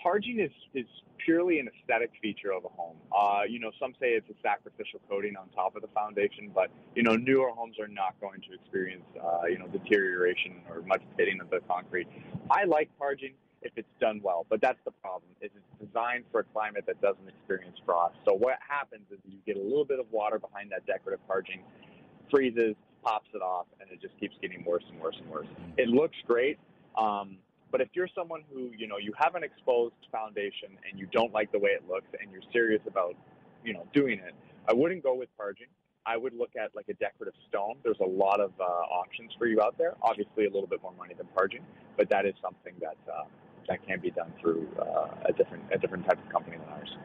[0.04, 0.86] Parging is, is
[1.24, 2.98] purely an aesthetic feature of a home.
[3.18, 6.70] Uh, you know, some say it's a sacrificial coating on top of the foundation, but
[6.94, 11.02] you know, newer homes are not going to experience uh, you know deterioration or much
[11.18, 12.08] pitting of the concrete.
[12.52, 15.32] I like parging if it's done well, but that's the problem.
[15.42, 18.16] Is it's designed for a climate that doesn't experience frost.
[18.28, 21.62] So what happens is you get a little bit of water behind that decorative parging,
[22.30, 25.48] freezes, pops it off, and it just keeps getting worse and worse and worse.
[25.78, 26.60] It looks great.
[26.98, 27.38] Um,
[27.74, 31.34] but if you're someone who, you know, you have an exposed foundation and you don't
[31.34, 33.16] like the way it looks and you're serious about,
[33.66, 34.36] you know, doing it,
[34.70, 35.68] I wouldn't go with parging.
[36.06, 37.78] I would look at like a decorative stone.
[37.84, 39.96] There's a lot of uh, options for you out there.
[40.04, 41.66] Obviously, a little bit more money than parging,
[41.98, 43.24] but that is something that uh,
[43.68, 46.98] that can be done through uh, a different a different type of company than ours.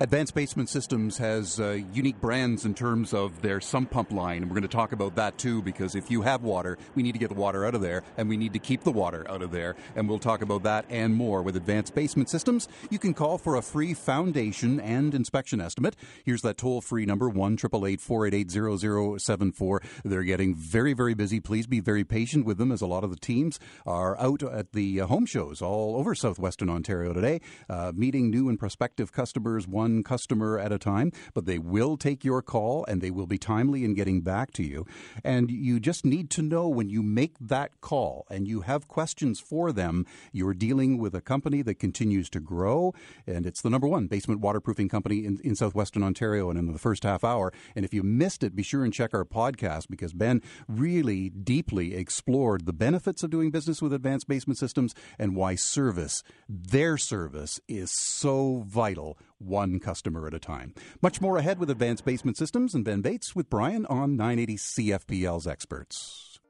[0.00, 4.50] Advanced Basement Systems has uh, unique brands in terms of their sump pump line, and
[4.50, 5.62] we're going to talk about that too.
[5.62, 8.28] Because if you have water, we need to get the water out of there, and
[8.28, 9.76] we need to keep the water out of there.
[9.94, 12.68] And we'll talk about that and more with Advanced Basement Systems.
[12.90, 15.94] You can call for a free foundation and inspection estimate.
[16.24, 19.82] Here's that toll free number one triple eight four eight eight zero zero seven four.
[20.04, 21.38] They're getting very very busy.
[21.38, 24.72] Please be very patient with them, as a lot of the teams are out at
[24.72, 29.68] the uh, home shows all over southwestern Ontario today, uh, meeting new and prospective customers
[29.68, 31.12] one customer at a time.
[31.34, 34.62] But they will take your call and they will be timely in getting back to
[34.62, 34.86] you.
[35.24, 39.40] And you just need to know when you make that call and you have questions
[39.40, 42.94] for them, you're dealing with a company that continues to grow.
[43.26, 46.78] And it's the number one basement waterproofing company in, in southwestern Ontario and in the
[46.78, 47.52] first half hour.
[47.74, 51.94] And if you missed it, be sure and check our podcast because Ben really deeply
[51.94, 57.60] explored the benefits of doing business with advanced basement systems and why service, their service,
[57.68, 60.74] is so vital one customer at a time.
[61.00, 65.46] Much more ahead with Advanced Basement Systems and Ben Bates with Brian on 980 CFPL's
[65.46, 66.40] Experts.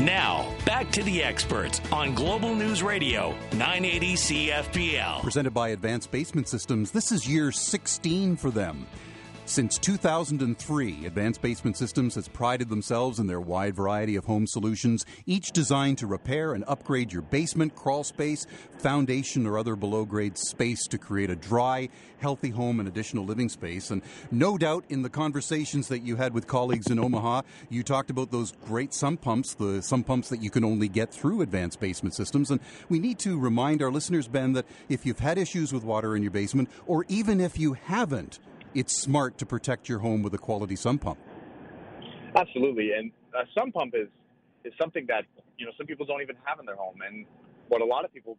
[0.00, 5.22] Now, back to the experts on Global News Radio, 980 CFPL.
[5.22, 8.86] Presented by Advanced Basement Systems, this is year 16 for them.
[9.44, 15.04] Since 2003, Advanced Basement Systems has prided themselves in their wide variety of home solutions,
[15.26, 18.46] each designed to repair and upgrade your basement, crawl space,
[18.78, 23.48] foundation, or other below grade space to create a dry, healthy home and additional living
[23.48, 23.90] space.
[23.90, 24.00] And
[24.30, 28.30] no doubt in the conversations that you had with colleagues in Omaha, you talked about
[28.30, 32.14] those great sump pumps, the sump pumps that you can only get through Advanced Basement
[32.14, 32.50] Systems.
[32.52, 36.14] And we need to remind our listeners, Ben, that if you've had issues with water
[36.14, 38.38] in your basement, or even if you haven't,
[38.74, 41.18] it's smart to protect your home with a quality sump pump.
[42.34, 44.08] Absolutely, and a sump pump is
[44.64, 45.24] is something that
[45.58, 47.26] you know some people don't even have in their home, and
[47.68, 48.38] what a lot of people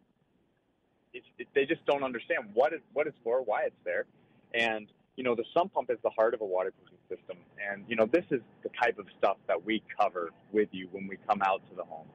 [1.12, 4.04] it's, it, they just don't understand what it what it's for, why it's there,
[4.52, 7.38] and you know the sump pump is the heart of a waterproofing system,
[7.70, 11.06] and you know this is the type of stuff that we cover with you when
[11.06, 12.06] we come out to the home.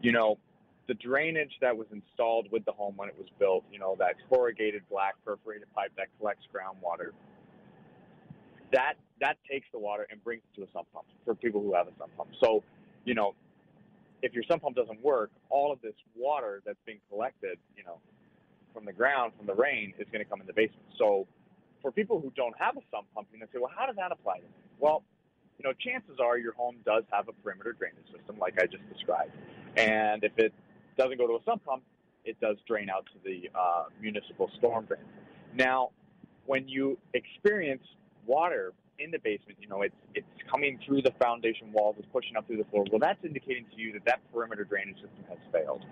[0.00, 0.38] You know,
[0.88, 4.14] the drainage that was installed with the home when it was built, you know, that
[4.28, 7.10] corrugated black perforated pipe that collects groundwater,
[8.72, 11.74] that that takes the water and brings it to a sump pump for people who
[11.74, 12.30] have a sump pump.
[12.40, 12.62] So,
[13.04, 13.34] you know,
[14.22, 17.98] if your sump pump doesn't work, all of this water that's being collected, you know,
[18.74, 20.82] from the ground, from the rain, is going to come in the basement.
[20.98, 21.26] So,
[21.82, 24.12] for people who don't have a sump pump, you know, say, well, how does that
[24.12, 24.48] apply to me?
[24.78, 25.02] Well,
[25.58, 28.82] you know, chances are your home does have a perimeter drainage system, like I just
[28.92, 29.32] described.
[29.76, 30.52] And if it
[30.96, 31.82] doesn't go to a sump pump,
[32.24, 35.00] it does drain out to the uh, municipal storm drain.
[35.54, 35.90] Now,
[36.46, 37.82] when you experience
[38.26, 42.36] water in the basement, you know, it's it's coming through the foundation walls, it's pushing
[42.36, 42.84] up through the floor.
[42.90, 45.84] Well, that's indicating to you that that perimeter drainage system has failed.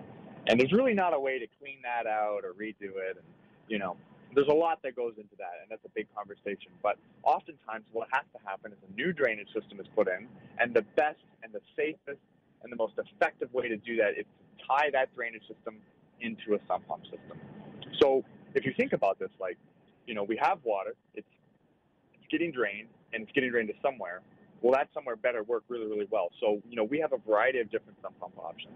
[0.47, 3.17] And there's really not a way to clean that out or redo it.
[3.17, 3.25] And,
[3.67, 3.97] you know,
[4.35, 6.71] there's a lot that goes into that, and that's a big conversation.
[6.83, 10.27] But oftentimes, what has to happen is a new drainage system is put in,
[10.59, 12.21] and the best and the safest
[12.63, 15.77] and the most effective way to do that is to tie that drainage system
[16.21, 17.37] into a sump pump system.
[18.01, 19.57] So if you think about this, like,
[20.07, 21.27] you know, we have water, it's
[22.13, 24.21] it's getting drained, and it's getting drained to somewhere.
[24.61, 26.29] Well, that somewhere better work really, really well.
[26.39, 28.73] So, you know, we have a variety of different sump pump options.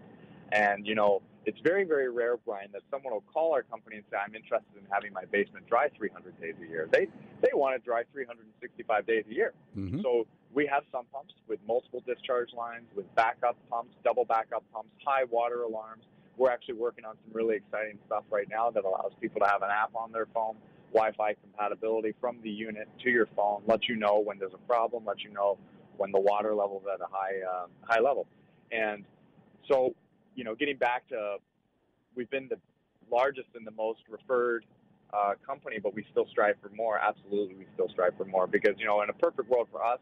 [0.52, 4.06] And, you know, it's very, very rare, Brian, that someone will call our company and
[4.12, 6.88] say, I'm interested in having my basement dry 300 days a year.
[6.92, 7.08] They,
[7.42, 9.54] they want to dry 365 days a year.
[9.78, 10.02] Mm-hmm.
[10.02, 14.90] So we have sump pumps with multiple discharge lines, with backup pumps, double backup pumps,
[15.06, 16.04] high water alarms.
[16.38, 19.62] We're actually working on some really exciting stuff right now that allows people to have
[19.62, 20.56] an app on their phone,
[20.94, 25.04] Wi-Fi compatibility from the unit to your phone, let you know when there's a problem,
[25.06, 25.58] let you know
[25.98, 28.26] when the water level is at a high uh, high level.
[28.72, 29.04] And
[29.70, 29.94] so
[30.36, 31.38] you know, getting back to,
[32.16, 32.58] we've been the
[33.12, 34.66] largest and the most referred
[35.14, 37.00] uh, company, but we still strive for more.
[37.00, 40.00] Absolutely, we still strive for more because you know, in a perfect world for us,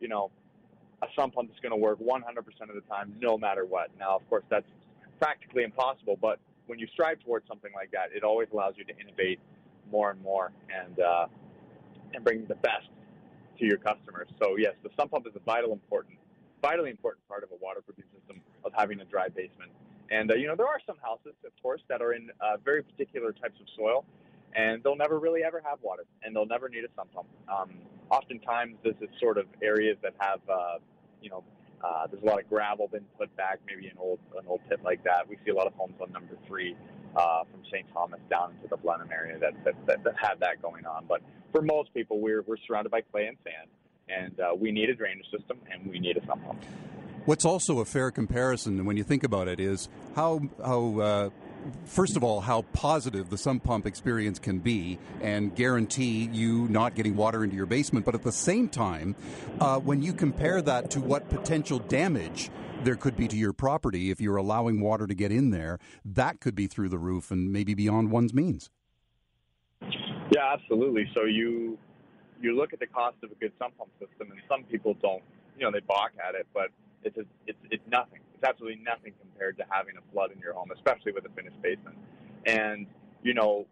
[0.00, 0.30] you know,
[1.02, 2.22] a sump pump is going to work 100%
[2.68, 3.90] of the time, no matter what.
[3.98, 4.66] Now, of course, that's
[5.20, 8.98] practically impossible, but when you strive towards something like that, it always allows you to
[8.98, 9.40] innovate
[9.90, 11.26] more and more and uh,
[12.14, 12.88] and bring the best
[13.58, 14.28] to your customers.
[14.40, 16.15] So yes, the sump pump is a vital important
[16.66, 19.70] vitally important part of a waterproofing system of having a dry basement.
[20.10, 22.82] And, uh, you know, there are some houses, of course, that are in uh, very
[22.82, 24.04] particular types of soil,
[24.54, 27.28] and they'll never really ever have water, and they'll never need a sump pump.
[27.46, 27.70] Um,
[28.10, 30.78] oftentimes, this is sort of areas that have, uh,
[31.22, 31.44] you know,
[31.84, 34.80] uh, there's a lot of gravel been put back, maybe an old an old pit
[34.82, 35.28] like that.
[35.28, 36.74] We see a lot of homes on number three
[37.14, 37.86] uh, from St.
[37.92, 41.04] Thomas down into the Blenheim area that, that, that, that have that going on.
[41.06, 41.20] But
[41.52, 43.68] for most people, we're, we're surrounded by clay and sand
[44.08, 46.62] and uh, we need a drainage system and we need a sump pump.
[47.24, 51.30] What's also a fair comparison when you think about it is how how uh,
[51.84, 56.94] first of all how positive the sump pump experience can be and guarantee you not
[56.94, 59.16] getting water into your basement, but at the same time,
[59.60, 62.50] uh, when you compare that to what potential damage
[62.84, 66.40] there could be to your property if you're allowing water to get in there, that
[66.40, 68.70] could be through the roof and maybe beyond one's means.
[69.82, 71.10] Yeah, absolutely.
[71.14, 71.78] So you
[72.40, 75.22] you look at the cost of a good sump pump system, and some people don't,
[75.58, 76.68] you know, they balk at it, but
[77.02, 78.20] it's a, it's it's nothing.
[78.34, 81.60] It's absolutely nothing compared to having a flood in your home, especially with a finished
[81.62, 81.96] basement.
[82.44, 82.86] And
[83.22, 83.66] you know,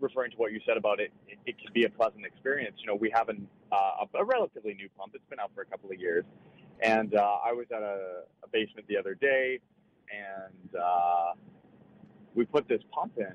[0.00, 2.76] referring to what you said about it, it, it can be a pleasant experience.
[2.80, 5.12] You know, we have an, uh, a, a relatively new pump.
[5.14, 6.24] It's been out for a couple of years,
[6.82, 9.60] and uh, I was at a, a basement the other day,
[10.10, 11.32] and uh,
[12.34, 13.34] we put this pump in,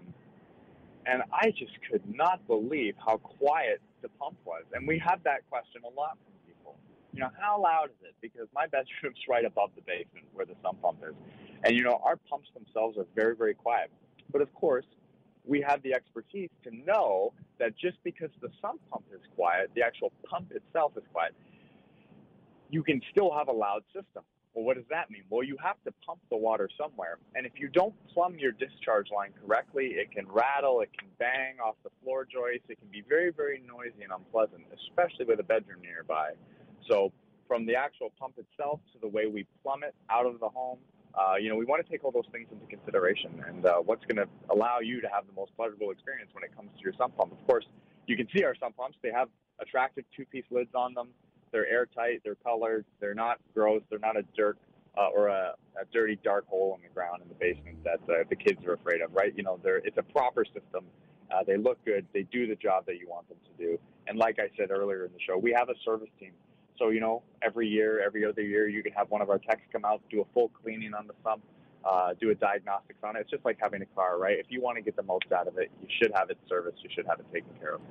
[1.06, 4.64] and I just could not believe how quiet the pump was.
[4.74, 6.76] And we have that question a lot from people.
[7.14, 8.16] You know, how loud is it?
[8.22, 11.16] Because my bedroom's right above the basement where the sump pump is.
[11.64, 13.90] And, you know, our pumps themselves are very, very quiet.
[14.32, 14.86] But of course,
[15.46, 19.82] we have the expertise to know that just because the sump pump is quiet, the
[19.82, 21.34] actual pump itself is quiet,
[22.70, 24.24] you can still have a loud system.
[24.58, 25.22] Well, what does that mean?
[25.30, 27.20] Well, you have to pump the water somewhere.
[27.36, 31.60] And if you don't plumb your discharge line correctly, it can rattle, it can bang
[31.64, 35.44] off the floor joists, it can be very, very noisy and unpleasant, especially with a
[35.44, 36.32] bedroom nearby.
[36.90, 37.14] So,
[37.48, 40.80] from the actual pump itself to the way we plumb it out of the home,
[41.14, 44.06] uh, you know, we want to take all those things into consideration and uh, what's
[44.06, 46.94] going to allow you to have the most pleasurable experience when it comes to your
[46.98, 47.32] sump pump.
[47.32, 47.66] Of course,
[48.08, 48.98] you can see our sump pumps.
[49.04, 51.10] They have attractive two-piece lids on them.
[51.52, 52.22] They're airtight.
[52.24, 52.86] They're colored.
[53.00, 53.82] They're not gross.
[53.90, 54.58] They're not a dirt
[54.98, 58.24] uh, or a, a dirty dark hole in the ground in the basement that uh,
[58.30, 59.14] the kids are afraid of.
[59.14, 59.34] Right?
[59.36, 60.86] You know, they're it's a proper system.
[61.32, 62.06] Uh, they look good.
[62.14, 63.80] They do the job that you want them to do.
[64.08, 66.32] And like I said earlier in the show, we have a service team.
[66.78, 69.62] So you know, every year, every other year, you can have one of our techs
[69.72, 71.44] come out, do a full cleaning on the sump,
[71.84, 73.22] uh, do a diagnostics on it.
[73.22, 74.38] It's just like having a car, right?
[74.38, 76.84] If you want to get the most out of it, you should have it serviced.
[76.84, 77.82] You should have it taken care of.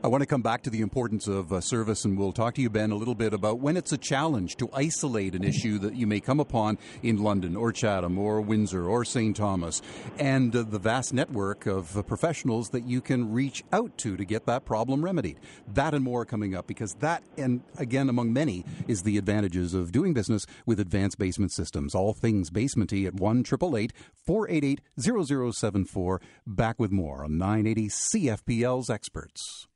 [0.00, 2.62] I want to come back to the importance of uh, service, and we'll talk to
[2.62, 5.96] you, Ben, a little bit about when it's a challenge to isolate an issue that
[5.96, 9.34] you may come upon in London or Chatham or Windsor or St.
[9.36, 9.82] Thomas,
[10.16, 14.24] and uh, the vast network of uh, professionals that you can reach out to to
[14.24, 15.40] get that problem remedied.
[15.74, 19.90] That and more coming up because that, and again, among many, is the advantages of
[19.90, 21.96] doing business with advanced basement systems.
[21.96, 26.20] All things basementy at 1 488 0074.
[26.46, 29.66] Back with more on 980 CFPL's Experts.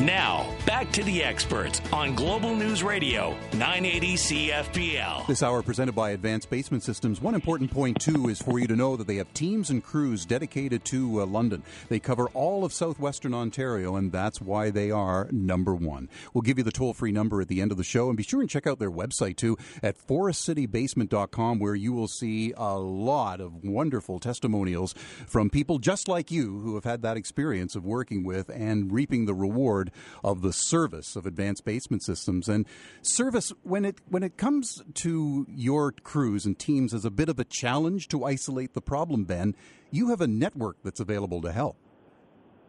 [0.00, 5.26] Now, back to the experts on Global News Radio, 980 CFPL.
[5.26, 7.20] This hour presented by Advanced Basement Systems.
[7.20, 10.24] One important point, too, is for you to know that they have teams and crews
[10.24, 11.64] dedicated to uh, London.
[11.88, 16.08] They cover all of southwestern Ontario, and that's why they are number one.
[16.32, 18.22] We'll give you the toll free number at the end of the show, and be
[18.22, 23.40] sure and check out their website, too, at forestcitybasement.com, where you will see a lot
[23.40, 24.94] of wonderful testimonials
[25.26, 29.26] from people just like you who have had that experience of working with and reaping
[29.26, 29.87] the reward
[30.24, 32.48] of the service of advanced basement systems.
[32.48, 32.66] And
[33.02, 37.38] service, when it when it comes to your crews and teams, is a bit of
[37.38, 39.24] a challenge to isolate the problem.
[39.24, 39.54] Ben,
[39.90, 41.76] you have a network that's available to help.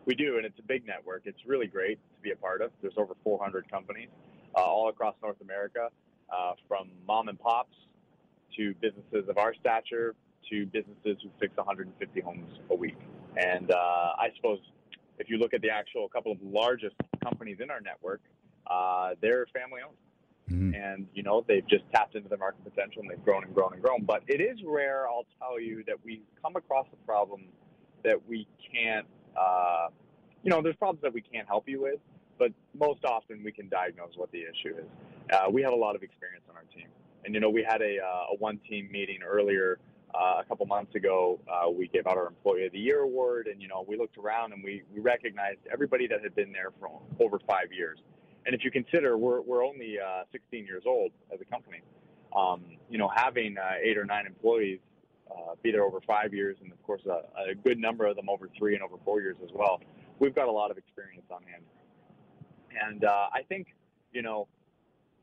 [0.05, 1.23] We do, and it's a big network.
[1.25, 2.71] It's really great to be a part of.
[2.81, 4.09] There's over 400 companies
[4.55, 5.89] uh, all across North America,
[6.31, 7.75] uh, from mom and pops
[8.57, 10.15] to businesses of our stature
[10.49, 12.97] to businesses who fix 150 homes a week.
[13.37, 14.59] And uh, I suppose
[15.19, 18.21] if you look at the actual couple of largest companies in our network,
[18.67, 19.97] uh, they're family owned.
[20.51, 20.73] Mm-hmm.
[20.73, 23.73] And, you know, they've just tapped into their market potential and they've grown and grown
[23.73, 24.03] and grown.
[24.03, 27.41] But it is rare, I'll tell you, that we come across a problem
[28.03, 29.05] that we can't,
[29.39, 29.89] uh,
[30.43, 31.99] you know, there's problems that we can't help you with,
[32.39, 34.85] but most often we can diagnose what the issue is.
[35.31, 36.87] Uh, we have a lot of experience on our team.
[37.25, 39.77] And, you know, we had a, uh, a one team meeting earlier
[40.13, 43.47] uh, a couple months ago, uh, we gave out our Employee of the Year award,
[43.47, 46.71] and you know we looked around and we, we recognized everybody that had been there
[46.79, 46.89] for
[47.19, 47.99] over five years.
[48.45, 51.81] And if you consider we're we're only uh, 16 years old as a company,
[52.35, 54.79] um, you know having uh, eight or nine employees
[55.29, 58.29] uh, be there over five years, and of course a, a good number of them
[58.29, 59.79] over three and over four years as well,
[60.19, 61.63] we've got a lot of experience on hand.
[62.83, 63.67] And uh, I think
[64.11, 64.47] you know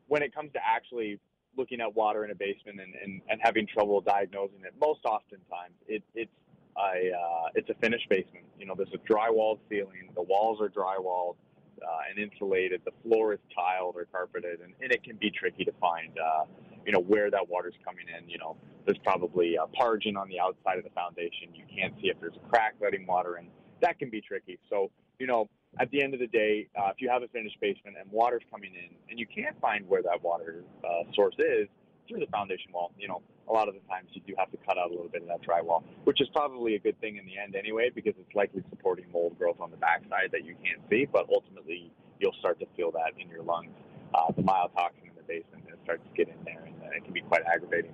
[0.07, 1.19] when it comes to actually
[1.57, 4.75] looking at water in a basement and, and, and having trouble diagnosing it.
[4.81, 6.31] Most oftentimes, it, it's
[6.77, 8.45] a uh, it's a finished basement.
[8.59, 10.11] You know, there's a drywalled ceiling.
[10.15, 11.37] The walls are drywalled
[11.83, 12.83] uh, and insulated.
[12.85, 16.13] The floor is tiled or carpeted, and, and it can be tricky to find.
[16.19, 16.45] Uh,
[16.85, 18.29] you know where that water's coming in.
[18.29, 21.49] You know, there's probably a parging on the outside of the foundation.
[21.53, 23.49] You can't see if there's a crack letting water in.
[23.83, 24.59] That can be tricky.
[24.71, 25.49] So you know,
[25.79, 28.43] at the end of the day, uh, if you have a finished basement and water's
[28.51, 31.69] coming in and you can't find where that water uh, source is
[32.09, 34.57] through the foundation wall, you know, a lot of the times you do have to
[34.67, 37.27] cut out a little bit of that drywall, which is probably a good thing in
[37.27, 40.81] the end anyway, because it's likely supporting mold growth on the backside that you can't
[40.89, 43.71] see, but ultimately you'll start to feel that in your lungs.
[44.15, 47.05] Uh, the mycotoxin in the basement it starts to get in there, and uh, it
[47.05, 47.93] can be quite aggravating.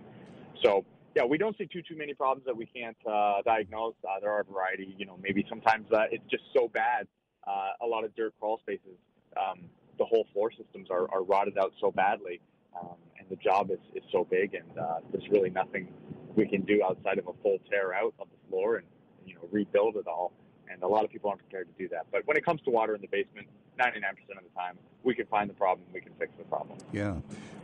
[0.63, 0.85] So
[1.17, 3.95] yeah, we don't see too too many problems that we can't uh, diagnose.
[4.05, 4.95] Uh, there are a variety.
[4.97, 7.07] You know, maybe sometimes uh, it's just so bad
[7.47, 8.99] uh, a lot of dirt crawl spaces.
[9.37, 9.61] Um,
[9.99, 12.41] the whole floor systems are, are rotted out so badly,
[12.81, 15.89] um, and the job is, is so big, and uh, there's really nothing
[16.35, 18.87] we can do outside of a full tear out of the floor and
[19.27, 20.33] you know rebuild it all.
[20.71, 22.07] And a lot of people aren't prepared to do that.
[22.11, 23.47] But when it comes to water in the basement,
[23.83, 26.79] 99% of the time, we can find the problem, we can fix the problem.
[26.93, 27.17] Yeah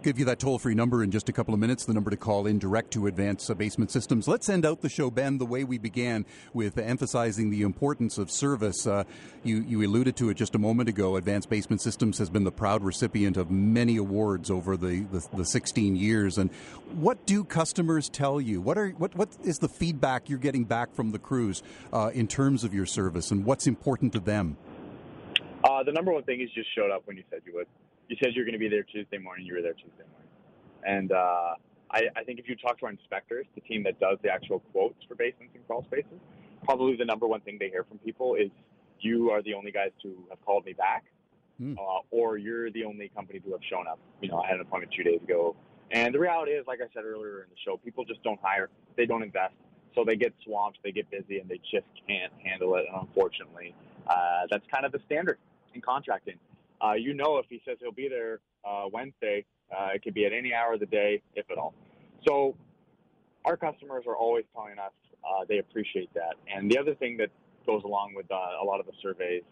[0.02, 2.16] give you that toll free number in just a couple of minutes, the number to
[2.16, 4.28] call in direct to Advanced Basement Systems.
[4.28, 8.30] Let's end out the show, Ben, the way we began with emphasizing the importance of
[8.30, 8.86] service.
[8.86, 9.04] Uh,
[9.42, 11.16] you, you alluded to it just a moment ago.
[11.16, 15.44] Advanced Basement Systems has been the proud recipient of many awards over the, the, the
[15.44, 16.38] 16 years.
[16.38, 16.50] And
[16.94, 18.60] what do customers tell you?
[18.60, 21.62] What, are, what, what is the feedback you're getting back from the crews
[21.92, 24.56] uh, in terms of your service and what's important to them?
[25.78, 27.66] Uh, the number one thing is just showed up when you said you would
[28.08, 29.46] you said you're going to be there Tuesday morning.
[29.46, 30.30] You were there Tuesday morning.
[30.84, 31.54] And uh,
[31.90, 34.60] I, I think if you talk to our inspectors, the team that does the actual
[34.72, 36.18] quotes for basements and crawl spaces,
[36.64, 38.50] probably the number one thing they hear from people is
[39.00, 41.04] you are the only guys to have called me back,
[41.60, 41.76] mm.
[41.76, 43.98] uh, or you're the only company to have shown up.
[44.22, 45.54] You know, I had an appointment two days ago.
[45.90, 48.70] And the reality is, like I said earlier in the show, people just don't hire.
[48.96, 49.54] They don't invest.
[49.94, 52.86] So they get swamped, they get busy, and they just can't handle it.
[52.90, 53.74] And unfortunately,
[54.06, 55.38] uh, that's kind of the standard
[55.74, 56.38] in contracting
[56.80, 59.44] uh, you know if he says he'll be there uh, Wednesday,
[59.76, 61.74] uh, it could be at any hour of the day, if at all.
[62.26, 62.56] So
[63.44, 64.92] our customers are always telling us
[65.24, 66.34] uh, they appreciate that.
[66.52, 67.30] And the other thing that
[67.66, 69.42] goes along with uh, a lot of the surveys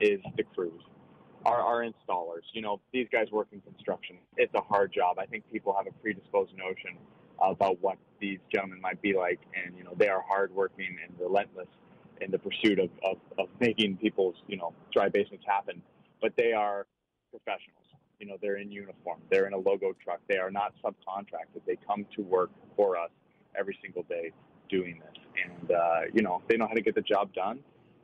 [0.00, 0.80] is the crews.
[1.44, 4.16] Our, our installers, you know, these guys work in construction.
[4.36, 5.18] It's a hard job.
[5.18, 6.98] I think people have a predisposed notion
[7.40, 11.68] about what these gentlemen might be like, and you know, they are hardworking and relentless
[12.20, 15.82] in the pursuit of, of, of making people's, you know, dry basements happen
[16.20, 16.86] but they are
[17.30, 17.84] professionals.
[18.18, 19.20] You know, they're in uniform.
[19.30, 20.20] They're in a logo truck.
[20.28, 21.62] They are not subcontracted.
[21.66, 23.10] They come to work for us
[23.56, 24.32] every single day
[24.68, 25.22] doing this.
[25.44, 27.60] And, uh, you know, they know how to get the job done.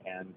[0.06, 0.32] And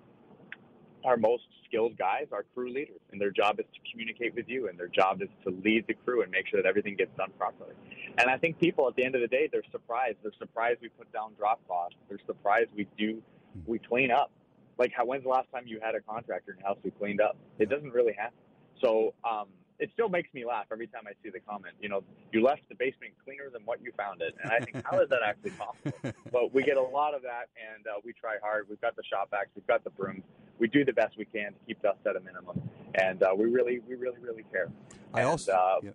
[1.05, 4.67] our most skilled guys are crew leaders, and their job is to communicate with you,
[4.67, 7.29] and their job is to lead the crew and make sure that everything gets done
[7.37, 7.73] properly.
[8.17, 10.17] And I think people at the end of the day, they're surprised.
[10.23, 11.95] They're surprised we put down drop cloths.
[12.09, 13.21] They're surprised we do,
[13.65, 14.31] we clean up
[14.77, 17.21] like, how, when's the last time you had a contractor in your house who cleaned
[17.21, 17.35] up?
[17.59, 18.37] It doesn't really happen.
[18.81, 19.47] So um,
[19.79, 21.73] it still makes me laugh every time I see the comment.
[21.81, 24.85] You know, you left the basement cleaner than what you found it, and I think,
[24.85, 26.13] how is that actually possible?
[26.31, 28.67] but we get a lot of that, and uh, we try hard.
[28.69, 30.23] We've got the shop vacs, we've got the brooms.
[30.59, 32.61] We do the best we can to keep dust at a minimum,
[32.95, 34.69] and uh, we really, we really, really care.
[35.13, 35.51] I and, also.
[35.51, 35.89] Uh, yeah.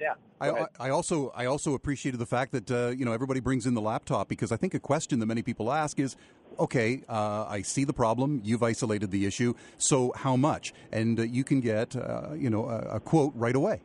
[0.00, 0.14] Yeah.
[0.40, 3.74] I, I, also I also appreciated the fact that uh, you know everybody brings in
[3.74, 6.16] the laptop because I think a question that many people ask is,
[6.58, 10.72] okay, uh, I see the problem, you've isolated the issue, so how much?
[10.90, 13.82] And uh, you can get uh, you know a, a, quote right away.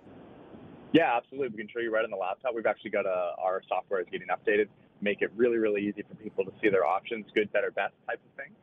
[0.93, 1.49] Yeah, absolutely.
[1.49, 2.55] We can show you right on the laptop.
[2.55, 4.68] We've actually got a, our software is getting updated,
[5.01, 8.20] make it really really easy for people to see their options, good, better, best type
[8.24, 8.53] of thing.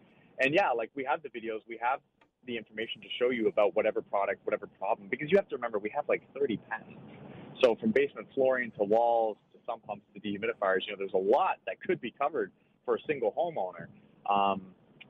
[0.41, 2.01] And yeah, like we have the videos, we have
[2.47, 5.79] the information to show you about whatever product, whatever problem, because you have to remember
[5.79, 7.01] we have like 30 patents.
[7.63, 11.17] So from basement flooring to walls to sump pumps to dehumidifiers, you know, there's a
[11.17, 12.53] lot that could be covered
[12.85, 13.87] for a single homeowner.
[14.31, 14.63] Um,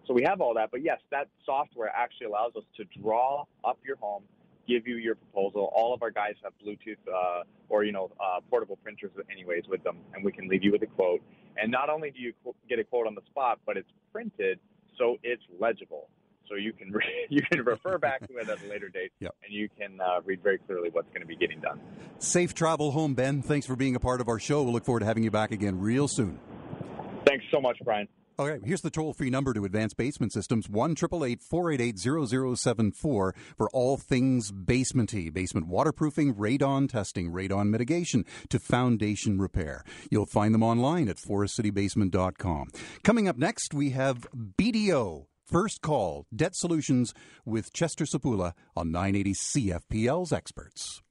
[0.07, 3.79] so we have all that, but yes, that software actually allows us to draw up
[3.87, 4.22] your home,
[4.68, 5.72] give you your proposal.
[5.75, 9.83] All of our guys have Bluetooth uh, or you know uh, portable printers, anyways, with
[9.83, 11.22] them, and we can leave you with a quote.
[11.57, 12.35] And not only do you
[12.68, 14.59] get a quote on the spot, but it's printed
[14.99, 16.09] so it's legible
[16.49, 19.35] so you can re- you can refer back to it at a later date, yep.
[19.45, 21.81] and you can uh, read very clearly what's going to be getting done.
[22.18, 23.43] Safe travel home, Ben.
[23.43, 24.62] Thanks for being a part of our show.
[24.62, 26.39] We'll look forward to having you back again real soon.
[27.55, 28.09] So much, Brian.
[28.36, 33.96] Okay, here's the toll free number to Advanced Basement Systems 1 488 0074 for all
[33.96, 39.84] things basementy, basement waterproofing, radon testing, radon mitigation to foundation repair.
[40.11, 42.70] You'll find them online at forestcitybasement.com.
[43.05, 49.34] Coming up next, we have BDO First Call Debt Solutions with Chester Sapula on 980
[49.34, 51.03] CFPL's Experts.